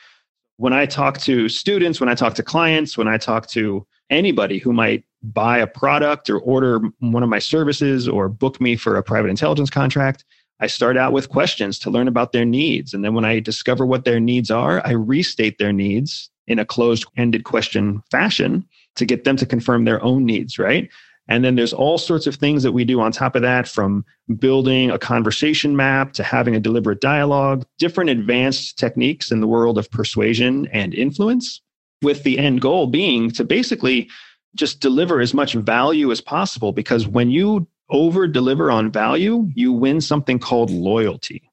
When 0.56 0.72
I 0.72 0.86
talk 0.86 1.18
to 1.18 1.48
students, 1.48 1.98
when 1.98 2.08
I 2.08 2.14
talk 2.14 2.34
to 2.34 2.42
clients, 2.44 2.96
when 2.96 3.08
I 3.08 3.16
talk 3.16 3.48
to 3.48 3.84
anybody 4.10 4.58
who 4.58 4.72
might 4.72 5.04
buy 5.22 5.58
a 5.58 5.66
product 5.66 6.30
or 6.30 6.38
order 6.38 6.80
one 7.00 7.22
of 7.22 7.28
my 7.28 7.38
services 7.38 8.08
or 8.08 8.28
book 8.28 8.60
me 8.60 8.76
for 8.76 8.96
a 8.96 9.02
private 9.02 9.28
intelligence 9.28 9.70
contract, 9.70 10.24
I 10.60 10.66
start 10.66 10.96
out 10.96 11.12
with 11.12 11.28
questions 11.28 11.78
to 11.80 11.90
learn 11.90 12.08
about 12.08 12.32
their 12.32 12.44
needs. 12.44 12.92
And 12.92 13.04
then 13.04 13.14
when 13.14 13.24
I 13.24 13.40
discover 13.40 13.86
what 13.86 14.04
their 14.04 14.20
needs 14.20 14.50
are, 14.50 14.84
I 14.84 14.92
restate 14.92 15.58
their 15.58 15.72
needs 15.72 16.30
in 16.46 16.58
a 16.58 16.64
closed 16.64 17.04
ended 17.16 17.44
question 17.44 18.02
fashion 18.10 18.66
to 18.96 19.04
get 19.04 19.24
them 19.24 19.36
to 19.36 19.46
confirm 19.46 19.84
their 19.84 20.02
own 20.02 20.24
needs, 20.24 20.58
right? 20.58 20.88
And 21.28 21.44
then 21.44 21.56
there's 21.56 21.74
all 21.74 21.98
sorts 21.98 22.26
of 22.26 22.36
things 22.36 22.62
that 22.62 22.72
we 22.72 22.84
do 22.84 23.00
on 23.00 23.12
top 23.12 23.36
of 23.36 23.42
that 23.42 23.68
from 23.68 24.04
building 24.38 24.90
a 24.90 24.98
conversation 24.98 25.76
map 25.76 26.14
to 26.14 26.22
having 26.22 26.56
a 26.56 26.60
deliberate 26.60 27.02
dialogue, 27.02 27.66
different 27.78 28.08
advanced 28.10 28.78
techniques 28.78 29.30
in 29.30 29.40
the 29.40 29.46
world 29.46 29.76
of 29.76 29.90
persuasion 29.90 30.66
and 30.72 30.94
influence, 30.94 31.60
with 32.02 32.22
the 32.22 32.38
end 32.38 32.60
goal 32.60 32.86
being 32.86 33.30
to 33.32 33.44
basically 33.44 34.08
just 34.54 34.80
deliver 34.80 35.20
as 35.20 35.34
much 35.34 35.54
value 35.54 36.10
as 36.10 36.20
possible 36.20 36.72
because 36.72 37.06
when 37.06 37.30
you 37.30 37.66
over 37.90 38.26
deliver 38.26 38.70
on 38.70 38.90
value, 38.90 39.48
you 39.54 39.72
win 39.72 40.00
something 40.00 40.38
called 40.38 40.70
loyalty. 40.70 41.50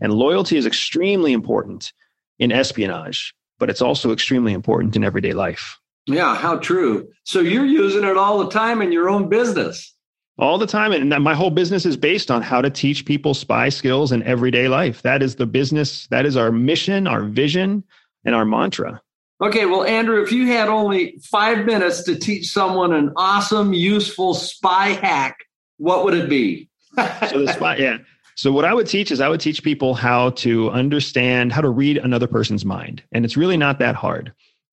And 0.00 0.12
loyalty 0.12 0.56
is 0.56 0.66
extremely 0.66 1.32
important 1.32 1.92
in 2.38 2.52
espionage, 2.52 3.34
but 3.58 3.70
it's 3.70 3.82
also 3.82 4.12
extremely 4.12 4.52
important 4.52 4.96
in 4.96 5.04
everyday 5.04 5.32
life. 5.32 5.78
Yeah, 6.06 6.34
how 6.34 6.56
true. 6.58 7.08
So 7.24 7.40
you're 7.40 7.66
using 7.66 8.04
it 8.04 8.16
all 8.16 8.38
the 8.38 8.50
time 8.50 8.80
in 8.80 8.92
your 8.92 9.08
own 9.08 9.28
business. 9.28 9.94
All 10.38 10.56
the 10.56 10.66
time. 10.66 10.92
And 10.92 11.10
my 11.22 11.34
whole 11.34 11.50
business 11.50 11.84
is 11.84 11.96
based 11.96 12.30
on 12.30 12.42
how 12.42 12.60
to 12.62 12.70
teach 12.70 13.04
people 13.04 13.34
spy 13.34 13.68
skills 13.68 14.12
in 14.12 14.22
everyday 14.22 14.68
life. 14.68 15.02
That 15.02 15.22
is 15.22 15.36
the 15.36 15.46
business, 15.46 16.06
that 16.08 16.24
is 16.24 16.36
our 16.36 16.52
mission, 16.52 17.06
our 17.06 17.24
vision, 17.24 17.82
and 18.24 18.34
our 18.34 18.44
mantra. 18.44 19.02
Okay, 19.40 19.66
well, 19.66 19.84
Andrew, 19.84 20.20
if 20.20 20.32
you 20.32 20.48
had 20.48 20.68
only 20.68 21.18
five 21.22 21.64
minutes 21.64 22.02
to 22.04 22.16
teach 22.16 22.50
someone 22.50 22.92
an 22.92 23.12
awesome, 23.14 23.72
useful 23.72 24.34
spy 24.34 24.88
hack, 24.88 25.36
what 25.76 26.04
would 26.04 26.14
it 26.14 26.28
be? 26.28 26.68
so 26.96 27.44
the 27.44 27.52
spy, 27.52 27.76
yeah. 27.76 27.98
So 28.34 28.50
what 28.50 28.64
I 28.64 28.74
would 28.74 28.88
teach 28.88 29.12
is 29.12 29.20
I 29.20 29.28
would 29.28 29.40
teach 29.40 29.62
people 29.62 29.94
how 29.94 30.30
to 30.30 30.70
understand 30.70 31.52
how 31.52 31.60
to 31.60 31.68
read 31.68 31.98
another 31.98 32.26
person's 32.26 32.64
mind, 32.64 33.02
and 33.12 33.24
it's 33.24 33.36
really 33.36 33.56
not 33.56 33.78
that 33.78 33.94
hard. 33.94 34.32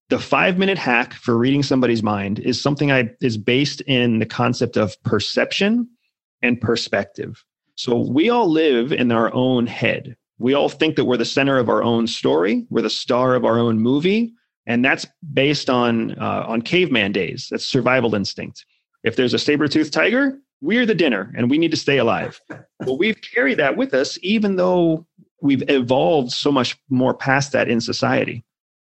The 0.10 0.20
five 0.20 0.58
minute 0.58 0.78
hack 0.78 1.14
for 1.14 1.38
reading 1.38 1.64
somebody's 1.64 2.04
mind 2.04 2.40
is 2.40 2.62
something 2.62 2.92
I 2.92 3.10
is 3.22 3.38
based 3.38 3.82
in 3.82 4.20
the 4.20 4.26
concept 4.26 4.78
of 4.78 5.02
perception 5.04 5.88
and 6.42 6.62
perspective. 6.62 7.44
So 7.76 7.98
we 7.98 8.30
all 8.30 8.50
live 8.50 8.92
in 8.92 9.12
our 9.12 9.34
own 9.34 9.68
head. 9.68 10.16
We 10.38 10.54
all 10.54 10.70
think 10.70 10.96
that 10.96 11.06
we're 11.06 11.18
the 11.18 11.26
center 11.26 11.58
of 11.58 11.70
our 11.70 11.84
own 11.84 12.08
story. 12.08 12.66
We're 12.70 12.82
the 12.84 12.90
star 12.90 13.36
of 13.36 13.46
our 13.46 13.58
own 13.58 13.80
movie 13.80 14.34
and 14.68 14.84
that's 14.84 15.06
based 15.34 15.70
on 15.70 16.12
uh, 16.20 16.46
on 16.48 16.62
caveman 16.62 17.12
days. 17.12 17.48
That's 17.50 17.66
survival 17.66 18.16
instinct. 18.16 18.66
If 19.04 19.16
there's 19.16 19.34
a 19.34 19.40
saber-toothed 19.40 19.94
tiger, 19.94 20.40
we're 20.62 20.86
the 20.86 20.96
dinner, 20.96 21.32
and 21.38 21.50
we 21.50 21.58
need 21.58 21.72
to 21.72 21.78
stay 21.78 21.98
alive. 21.98 22.42
well, 22.86 22.98
we've 22.98 23.22
carried 23.22 23.60
that 23.60 23.78
with 23.78 23.94
us, 23.94 24.18
even 24.24 24.56
though 24.56 25.06
we've 25.42 25.64
evolved 25.70 26.32
so 26.32 26.52
much 26.52 26.78
more 26.90 27.14
past 27.14 27.52
that 27.52 27.70
in 27.70 27.80
society. 27.82 28.44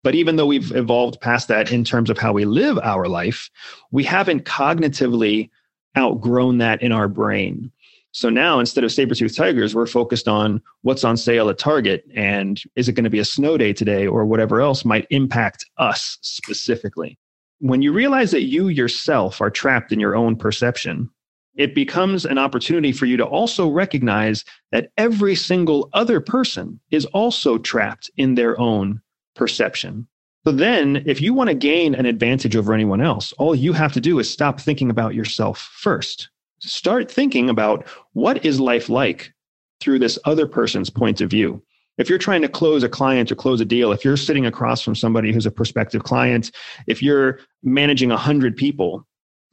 But 0.04 0.16
even 0.16 0.36
though 0.36 0.48
we've 0.48 0.76
evolved 0.76 1.22
past 1.22 1.48
that 1.48 1.72
in 1.72 1.84
terms 1.84 2.10
of 2.10 2.18
how 2.18 2.34
we 2.34 2.46
live 2.46 2.78
our 2.80 3.08
life, 3.08 3.50
we 3.92 4.04
haven't 4.04 4.46
cognitively 4.46 5.50
outgrown 5.98 6.58
that 6.58 6.82
in 6.82 6.92
our 6.92 7.08
brain. 7.08 7.72
So 8.14 8.30
now 8.30 8.60
instead 8.60 8.84
of 8.84 8.92
saber-tooth 8.92 9.36
tigers, 9.36 9.74
we're 9.74 9.88
focused 9.88 10.28
on 10.28 10.62
what's 10.82 11.06
on 11.06 11.16
sale 11.16 11.50
at 11.50 11.58
Target 11.58 12.04
and 12.14 12.62
is 12.76 12.90
it 12.90 12.94
going 12.94 13.06
to 13.06 13.10
be 13.10 13.20
a 13.20 13.26
snow 13.26 13.58
day 13.58 13.72
today 13.72 14.06
or 14.06 14.26
whatever 14.26 14.60
else 14.60 14.84
might 14.84 15.08
impact 15.12 15.66
us 15.78 16.18
specifically. 16.22 17.18
When 17.60 17.82
you 17.82 17.94
realize 17.94 18.32
that 18.32 18.44
you 18.44 18.68
yourself 18.68 19.40
are 19.40 19.50
trapped 19.50 19.94
in 19.94 20.00
your 20.00 20.16
own 20.16 20.36
perception, 20.36 21.10
it 21.56 21.74
becomes 21.76 22.26
an 22.26 22.38
opportunity 22.38 22.92
for 22.92 23.06
you 23.06 23.18
to 23.18 23.26
also 23.26 23.70
recognize 23.70 24.44
that 24.72 24.92
every 24.98 25.36
single 25.36 25.90
other 25.94 26.20
person 26.20 26.80
is 26.92 27.06
also 27.08 27.58
trapped 27.58 28.10
in 28.18 28.36
their 28.36 28.60
own 28.60 29.02
perception. 29.36 30.08
So 30.44 30.52
then, 30.52 31.04
if 31.06 31.22
you 31.22 31.36
want 31.36 31.50
to 31.50 31.54
gain 31.54 31.94
an 31.94 32.08
advantage 32.08 32.56
over 32.56 32.74
anyone 32.74 33.00
else, 33.00 33.32
all 33.34 33.54
you 33.54 33.74
have 33.74 33.94
to 33.94 34.02
do 34.02 34.18
is 34.18 34.30
stop 34.30 34.60
thinking 34.60 34.90
about 34.90 35.14
yourself 35.14 35.60
first 35.76 36.31
start 36.62 37.12
thinking 37.12 37.50
about 37.50 37.88
what 38.14 38.46
is 38.46 38.60
life 38.60 38.90
like 38.90 39.34
through 39.80 40.00
this 40.00 40.18
other 40.26 40.48
person's 40.48 40.90
point 40.90 41.22
of 41.22 41.30
view. 41.30 41.62
If 41.98 42.10
you're 42.10 42.18
trying 42.18 42.42
to 42.42 42.50
close 42.50 42.84
a 42.84 42.90
client 42.90 43.32
or 43.32 43.36
close 43.36 43.60
a 43.62 43.66
deal, 43.66 43.92
if 43.92 44.06
you're 44.06 44.18
sitting 44.18 44.46
across 44.46 44.82
from 44.82 44.96
somebody 44.96 45.32
who's 45.34 45.46
a 45.46 45.52
prospective 45.52 46.04
client, 46.04 46.52
if 46.88 47.04
you're 47.04 47.40
managing 47.64 48.10
100 48.10 48.56
people 48.56 49.06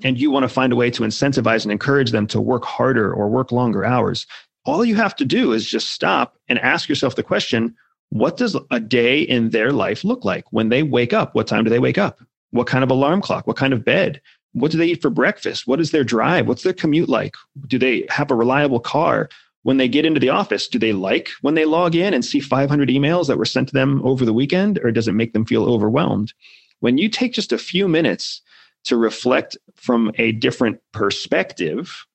and 0.05 0.19
you 0.19 0.31
want 0.31 0.45
to 0.45 0.49
find 0.49 0.73
a 0.73 0.77
way 0.77 0.91
to 0.91 1.03
incentivize 1.03 1.65
and 1.65 1.73
encourage 1.73 2.13
them 2.13 2.27
to 2.29 2.41
work 2.41 2.65
harder 2.65 3.13
or 3.13 3.29
work 3.29 3.51
longer 3.51 3.85
hours, 3.85 4.27
all 4.65 4.85
you 4.85 4.95
have 4.95 5.17
to 5.17 5.25
do 5.25 5.53
is 5.53 5.69
just 5.69 5.91
stop 5.91 6.37
and 6.49 6.59
ask 6.61 6.89
yourself 6.89 7.17
the 7.17 7.23
question 7.23 7.75
what 8.11 8.37
does 8.37 8.57
a 8.71 8.81
day 8.81 9.21
in 9.21 9.51
their 9.51 9.71
life 9.71 10.03
look 10.05 10.25
like? 10.25 10.51
When 10.51 10.71
they 10.71 10.83
wake 10.83 11.13
up, 11.13 11.35
what 11.35 11.47
time 11.47 11.65
do 11.65 11.71
they 11.71 11.79
wake 11.79 11.99
up? 11.99 12.21
What 12.51 12.67
kind 12.67 12.83
of 12.83 12.91
alarm 12.91 13.21
clock? 13.21 13.47
What 13.47 13.57
kind 13.57 13.75
of 13.75 13.85
bed? 13.85 14.23
What 14.53 14.71
do 14.71 14.79
they 14.79 14.87
eat 14.87 15.03
for 15.03 15.11
breakfast? 15.11 15.67
What 15.67 15.81
is 15.81 15.91
their 15.91 16.05
drive? 16.05 16.49
What's 16.49 16.63
their 16.63 16.73
commute 16.73 17.09
like? 17.09 17.35
Do 17.67 17.79
they 17.79 18.07
have 18.09 18.31
a 18.31 18.35
reliable 18.35 18.81
car? 18.81 19.29
When 19.63 19.77
they 19.77 19.89
get 19.89 20.07
into 20.07 20.21
the 20.21 20.31
office, 20.31 20.69
do 20.69 20.79
they 20.79 20.93
like 20.93 21.29
when 21.43 21.55
they 21.55 21.65
log 21.65 21.95
in 21.95 22.15
and 22.15 22.25
see 22.25 22.41
500 22.41 22.89
emails 22.89 23.27
that 23.27 23.39
were 23.39 23.45
sent 23.45 23.69
to 23.69 23.75
them 23.75 24.01
over 24.05 24.25
the 24.25 24.33
weekend, 24.33 24.79
or 24.83 24.91
does 24.91 25.09
it 25.09 25.13
make 25.13 25.33
them 25.33 25.45
feel 25.45 25.65
overwhelmed? 25.65 26.33
When 26.81 26.97
you 26.97 27.09
take 27.09 27.33
just 27.33 27.53
a 27.53 27.59
few 27.59 27.89
minutes 27.89 28.41
to 28.85 28.97
reflect 28.97 29.57
from 29.75 30.13
a 30.17 30.33
different 30.33 30.81
perspective, 30.93 32.07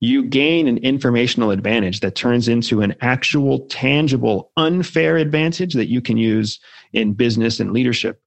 you 0.00 0.24
gain 0.24 0.68
an 0.68 0.78
informational 0.78 1.50
advantage 1.50 2.00
that 2.00 2.14
turns 2.14 2.48
into 2.48 2.82
an 2.82 2.94
actual, 3.00 3.60
tangible, 3.66 4.50
unfair 4.56 5.16
advantage 5.16 5.74
that 5.74 5.88
you 5.88 6.00
can 6.00 6.16
use 6.16 6.60
in 6.92 7.14
business 7.14 7.58
and 7.58 7.72
leadership. 7.72 8.20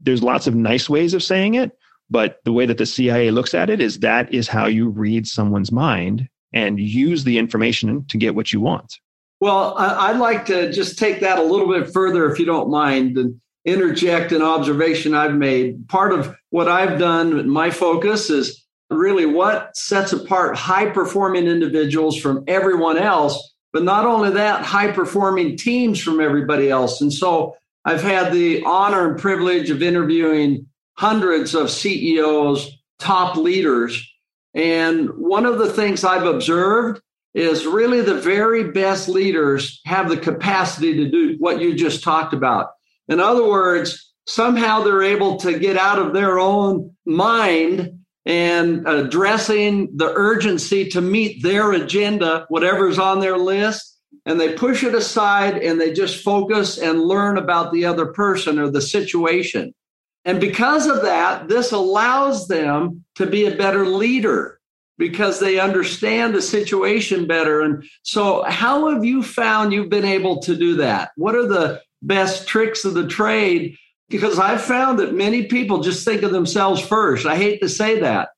There's 0.00 0.22
lots 0.22 0.46
of 0.46 0.54
nice 0.54 0.88
ways 0.88 1.14
of 1.14 1.22
saying 1.22 1.54
it, 1.54 1.76
but 2.12 2.36
the 2.44 2.52
way 2.52 2.66
that 2.66 2.78
the 2.78 2.86
CIA 2.86 3.30
looks 3.30 3.54
at 3.54 3.70
it 3.70 3.80
is 3.80 4.00
that 4.00 4.32
is 4.32 4.46
how 4.46 4.66
you 4.66 4.88
read 4.88 5.26
someone's 5.26 5.72
mind 5.72 6.28
and 6.52 6.78
use 6.78 7.24
the 7.24 7.38
information 7.38 8.04
to 8.08 8.18
get 8.18 8.34
what 8.34 8.52
you 8.52 8.60
want. 8.60 8.94
Well, 9.40 9.74
I'd 9.76 10.18
like 10.18 10.44
to 10.46 10.70
just 10.70 10.98
take 10.98 11.20
that 11.20 11.38
a 11.38 11.42
little 11.42 11.66
bit 11.66 11.92
further, 11.92 12.30
if 12.30 12.38
you 12.38 12.44
don't 12.44 12.70
mind, 12.70 13.16
and 13.16 13.40
interject 13.64 14.30
an 14.30 14.42
observation 14.42 15.14
I've 15.14 15.34
made. 15.34 15.88
Part 15.88 16.12
of 16.12 16.36
what 16.50 16.68
I've 16.68 16.98
done, 16.98 17.48
my 17.48 17.70
focus 17.70 18.28
is 18.30 18.64
really 18.90 19.26
what 19.26 19.74
sets 19.76 20.12
apart 20.12 20.56
high 20.56 20.90
performing 20.90 21.46
individuals 21.46 22.16
from 22.16 22.44
everyone 22.46 22.98
else, 22.98 23.54
but 23.72 23.82
not 23.82 24.04
only 24.04 24.30
that, 24.30 24.64
high 24.64 24.92
performing 24.92 25.56
teams 25.56 25.98
from 25.98 26.20
everybody 26.20 26.68
else. 26.68 27.00
And 27.00 27.12
so 27.12 27.56
I've 27.84 28.02
had 28.02 28.32
the 28.32 28.62
honor 28.64 29.10
and 29.10 29.18
privilege 29.18 29.70
of 29.70 29.82
interviewing 29.82 30.66
hundreds 30.94 31.54
of 31.54 31.70
CEOs, 31.70 32.70
top 32.98 33.36
leaders. 33.36 34.08
And 34.54 35.10
one 35.10 35.46
of 35.46 35.58
the 35.58 35.72
things 35.72 36.04
I've 36.04 36.26
observed 36.26 37.00
is 37.34 37.66
really 37.66 38.02
the 38.02 38.20
very 38.20 38.70
best 38.70 39.08
leaders 39.08 39.80
have 39.86 40.08
the 40.08 40.16
capacity 40.16 40.94
to 40.96 41.10
do 41.10 41.36
what 41.38 41.60
you 41.60 41.74
just 41.74 42.04
talked 42.04 42.34
about. 42.34 42.68
In 43.08 43.20
other 43.20 43.48
words, 43.48 44.12
somehow 44.26 44.82
they're 44.82 45.02
able 45.02 45.36
to 45.38 45.58
get 45.58 45.76
out 45.76 45.98
of 45.98 46.12
their 46.12 46.38
own 46.38 46.94
mind 47.06 47.98
and 48.24 48.86
addressing 48.86 49.96
the 49.96 50.12
urgency 50.14 50.88
to 50.90 51.00
meet 51.00 51.42
their 51.42 51.72
agenda, 51.72 52.46
whatever's 52.48 52.98
on 52.98 53.20
their 53.20 53.36
list, 53.36 53.98
and 54.26 54.38
they 54.38 54.54
push 54.54 54.84
it 54.84 54.94
aside 54.94 55.56
and 55.56 55.80
they 55.80 55.92
just 55.92 56.22
focus 56.22 56.78
and 56.78 57.00
learn 57.00 57.36
about 57.36 57.72
the 57.72 57.84
other 57.84 58.06
person 58.06 58.58
or 58.58 58.70
the 58.70 58.80
situation. 58.80 59.74
And 60.24 60.40
because 60.40 60.86
of 60.86 61.02
that, 61.02 61.48
this 61.48 61.72
allows 61.72 62.48
them 62.48 63.04
to 63.16 63.26
be 63.26 63.46
a 63.46 63.56
better 63.56 63.86
leader 63.86 64.60
because 64.98 65.40
they 65.40 65.58
understand 65.58 66.34
the 66.34 66.42
situation 66.42 67.26
better. 67.26 67.60
And 67.60 67.84
so, 68.02 68.42
how 68.42 68.90
have 68.90 69.04
you 69.04 69.22
found 69.22 69.72
you've 69.72 69.88
been 69.88 70.04
able 70.04 70.40
to 70.42 70.54
do 70.56 70.76
that? 70.76 71.10
What 71.16 71.34
are 71.34 71.46
the 71.46 71.82
best 72.02 72.46
tricks 72.46 72.84
of 72.84 72.94
the 72.94 73.06
trade 73.06 73.76
because 74.12 74.38
I've 74.38 74.62
found 74.62 74.98
that 74.98 75.14
many 75.14 75.46
people 75.46 75.80
just 75.80 76.04
think 76.04 76.22
of 76.22 76.32
themselves 76.32 76.80
first. 76.80 77.24
I 77.24 77.34
hate 77.34 77.60
to 77.62 77.68
say 77.68 78.00
that. 78.00 78.28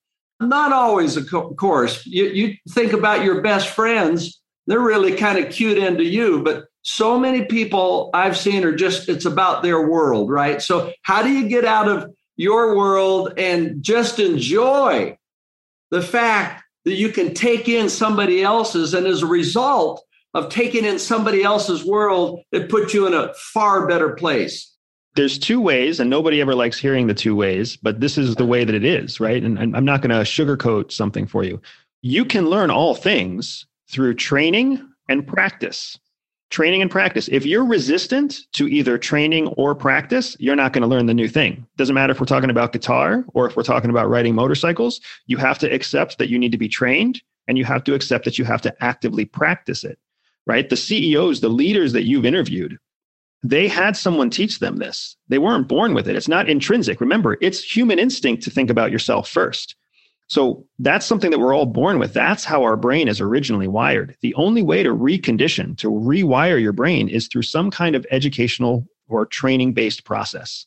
Not 0.40 0.72
always, 0.72 1.16
of 1.16 1.28
course. 1.56 2.06
You, 2.06 2.26
you 2.26 2.54
think 2.70 2.92
about 2.92 3.24
your 3.24 3.42
best 3.42 3.68
friends, 3.68 4.40
they're 4.68 4.78
really 4.80 5.16
kind 5.16 5.38
of 5.38 5.52
cued 5.52 5.78
into 5.78 6.04
you, 6.04 6.42
but 6.42 6.66
so 6.84 7.18
many 7.18 7.44
people 7.44 8.10
I've 8.14 8.36
seen 8.36 8.64
are 8.64 8.74
just, 8.74 9.08
it's 9.08 9.24
about 9.24 9.62
their 9.62 9.86
world, 9.86 10.30
right? 10.30 10.62
So, 10.62 10.92
how 11.02 11.22
do 11.22 11.30
you 11.30 11.48
get 11.48 11.64
out 11.64 11.88
of 11.88 12.14
your 12.36 12.76
world 12.76 13.34
and 13.36 13.82
just 13.82 14.18
enjoy 14.18 15.18
the 15.90 16.02
fact 16.02 16.62
that 16.84 16.94
you 16.94 17.08
can 17.08 17.34
take 17.34 17.68
in 17.68 17.88
somebody 17.88 18.42
else's? 18.42 18.94
And 18.94 19.06
as 19.06 19.22
a 19.22 19.26
result 19.26 20.04
of 20.32 20.48
taking 20.48 20.84
in 20.84 20.98
somebody 20.98 21.42
else's 21.42 21.84
world, 21.84 22.40
it 22.52 22.68
puts 22.68 22.94
you 22.94 23.06
in 23.06 23.14
a 23.14 23.34
far 23.34 23.86
better 23.86 24.10
place 24.14 24.74
there's 25.14 25.38
two 25.38 25.60
ways, 25.60 26.00
and 26.00 26.10
nobody 26.10 26.40
ever 26.40 26.54
likes 26.54 26.78
hearing 26.78 27.06
the 27.06 27.14
two 27.14 27.36
ways, 27.36 27.76
but 27.76 28.00
this 28.00 28.18
is 28.18 28.34
the 28.34 28.46
way 28.46 28.64
that 28.64 28.74
it 28.74 28.84
is, 28.84 29.20
right? 29.20 29.42
And, 29.42 29.58
and 29.58 29.76
I'm 29.76 29.84
not 29.84 30.02
going 30.02 30.10
to 30.10 30.28
sugarcoat 30.28 30.90
something 30.90 31.26
for 31.26 31.44
you. 31.44 31.60
You 32.02 32.24
can 32.24 32.50
learn 32.50 32.70
all 32.70 32.94
things 32.94 33.66
through 33.88 34.14
training 34.14 34.84
and 35.08 35.26
practice. 35.26 35.98
Training 36.54 36.82
and 36.82 36.90
practice. 36.90 37.28
If 37.32 37.44
you're 37.44 37.64
resistant 37.64 38.42
to 38.52 38.68
either 38.68 38.96
training 38.96 39.48
or 39.56 39.74
practice, 39.74 40.36
you're 40.38 40.54
not 40.54 40.72
going 40.72 40.82
to 40.82 40.86
learn 40.86 41.06
the 41.06 41.12
new 41.12 41.26
thing. 41.26 41.66
Doesn't 41.76 41.96
matter 41.96 42.12
if 42.12 42.20
we're 42.20 42.26
talking 42.26 42.48
about 42.48 42.72
guitar 42.72 43.24
or 43.34 43.48
if 43.48 43.56
we're 43.56 43.64
talking 43.64 43.90
about 43.90 44.08
riding 44.08 44.36
motorcycles, 44.36 45.00
you 45.26 45.36
have 45.36 45.58
to 45.58 45.74
accept 45.74 46.18
that 46.18 46.28
you 46.28 46.38
need 46.38 46.52
to 46.52 46.56
be 46.56 46.68
trained 46.68 47.20
and 47.48 47.58
you 47.58 47.64
have 47.64 47.82
to 47.82 47.94
accept 47.94 48.24
that 48.24 48.38
you 48.38 48.44
have 48.44 48.62
to 48.62 48.84
actively 48.84 49.24
practice 49.24 49.82
it, 49.82 49.98
right? 50.46 50.70
The 50.70 50.76
CEOs, 50.76 51.40
the 51.40 51.48
leaders 51.48 51.92
that 51.92 52.04
you've 52.04 52.24
interviewed, 52.24 52.78
they 53.42 53.66
had 53.66 53.96
someone 53.96 54.30
teach 54.30 54.60
them 54.60 54.76
this. 54.76 55.16
They 55.26 55.38
weren't 55.38 55.66
born 55.66 55.92
with 55.92 56.06
it. 56.06 56.14
It's 56.14 56.28
not 56.28 56.48
intrinsic. 56.48 57.00
Remember, 57.00 57.36
it's 57.40 57.64
human 57.64 57.98
instinct 57.98 58.44
to 58.44 58.50
think 58.50 58.70
about 58.70 58.92
yourself 58.92 59.28
first. 59.28 59.74
So 60.26 60.66
that's 60.78 61.06
something 61.06 61.30
that 61.30 61.38
we're 61.38 61.54
all 61.54 61.66
born 61.66 61.98
with. 61.98 62.14
That's 62.14 62.44
how 62.44 62.62
our 62.62 62.76
brain 62.76 63.08
is 63.08 63.20
originally 63.20 63.68
wired. 63.68 64.16
The 64.22 64.34
only 64.34 64.62
way 64.62 64.82
to 64.82 64.90
recondition, 64.90 65.76
to 65.78 65.90
rewire 65.90 66.60
your 66.60 66.72
brain 66.72 67.08
is 67.08 67.28
through 67.28 67.42
some 67.42 67.70
kind 67.70 67.94
of 67.94 68.06
educational 68.10 68.86
or 69.08 69.26
training 69.26 69.74
based 69.74 70.04
process. 70.04 70.66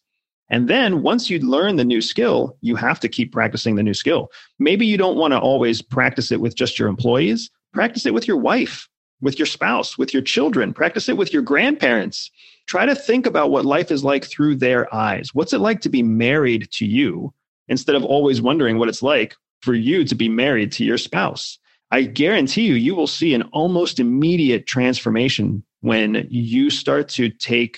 And 0.49 0.69
then 0.69 1.01
once 1.01 1.29
you 1.29 1.39
learn 1.39 1.75
the 1.75 1.83
new 1.83 2.01
skill, 2.01 2.55
you 2.61 2.75
have 2.75 2.99
to 3.01 3.09
keep 3.09 3.33
practicing 3.33 3.75
the 3.75 3.83
new 3.83 3.93
skill. 3.93 4.29
Maybe 4.59 4.85
you 4.85 4.97
don't 4.97 5.17
want 5.17 5.33
to 5.33 5.39
always 5.39 5.81
practice 5.81 6.31
it 6.31 6.39
with 6.39 6.55
just 6.55 6.79
your 6.79 6.87
employees, 6.87 7.49
practice 7.73 8.05
it 8.05 8.13
with 8.13 8.27
your 8.27 8.37
wife, 8.37 8.87
with 9.21 9.39
your 9.39 9.47
spouse, 9.47 9.97
with 9.97 10.13
your 10.13 10.21
children, 10.21 10.73
practice 10.73 11.09
it 11.09 11.17
with 11.17 11.33
your 11.33 11.41
grandparents 11.41 12.31
try 12.67 12.85
to 12.85 12.95
think 12.95 13.25
about 13.25 13.49
what 13.49 13.65
life 13.65 13.91
is 13.91 14.03
like 14.03 14.25
through 14.25 14.55
their 14.55 14.93
eyes. 14.93 15.33
What's 15.33 15.53
it 15.53 15.59
like 15.59 15.81
to 15.81 15.89
be 15.89 16.03
married 16.03 16.69
to 16.73 16.85
you 16.85 17.33
instead 17.69 17.95
of 17.95 18.03
always 18.03 18.41
wondering 18.41 18.77
what 18.77 18.89
it's 18.89 19.01
like 19.01 19.35
for 19.61 19.73
you 19.73 20.03
to 20.05 20.15
be 20.15 20.29
married 20.29 20.71
to 20.73 20.85
your 20.85 20.97
spouse? 20.97 21.57
I 21.91 22.03
guarantee 22.03 22.65
you, 22.65 22.73
you 22.73 22.95
will 22.95 23.07
see 23.07 23.33
an 23.33 23.43
almost 23.53 23.99
immediate 23.99 24.67
transformation 24.67 25.63
when 25.81 26.27
you 26.29 26.69
start 26.69 27.07
to 27.09 27.29
take 27.29 27.77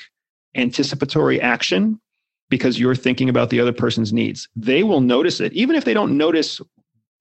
anticipatory 0.56 1.40
action 1.40 2.00
because 2.50 2.80
you're 2.80 2.96
thinking 2.96 3.30
about 3.30 3.52
the 3.52 3.60
other 3.60 3.74
person's 3.74 4.12
needs. 4.12 4.50
They 4.56 4.82
will 4.84 5.02
notice 5.02 5.40
it. 5.40 5.54
Even 5.54 5.76
if 5.76 5.86
they 5.86 5.94
don't 5.94 6.18
notice 6.18 6.60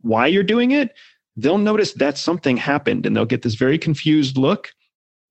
why 0.00 0.26
you're 0.26 0.42
doing 0.42 0.70
it, 0.70 0.94
they'll 1.36 1.58
notice 1.58 1.92
that 1.94 2.16
something 2.16 2.56
happened 2.56 3.04
and 3.04 3.14
they'll 3.14 3.26
get 3.26 3.42
this 3.42 3.54
very 3.54 3.78
confused 3.78 4.38
look. 4.38 4.70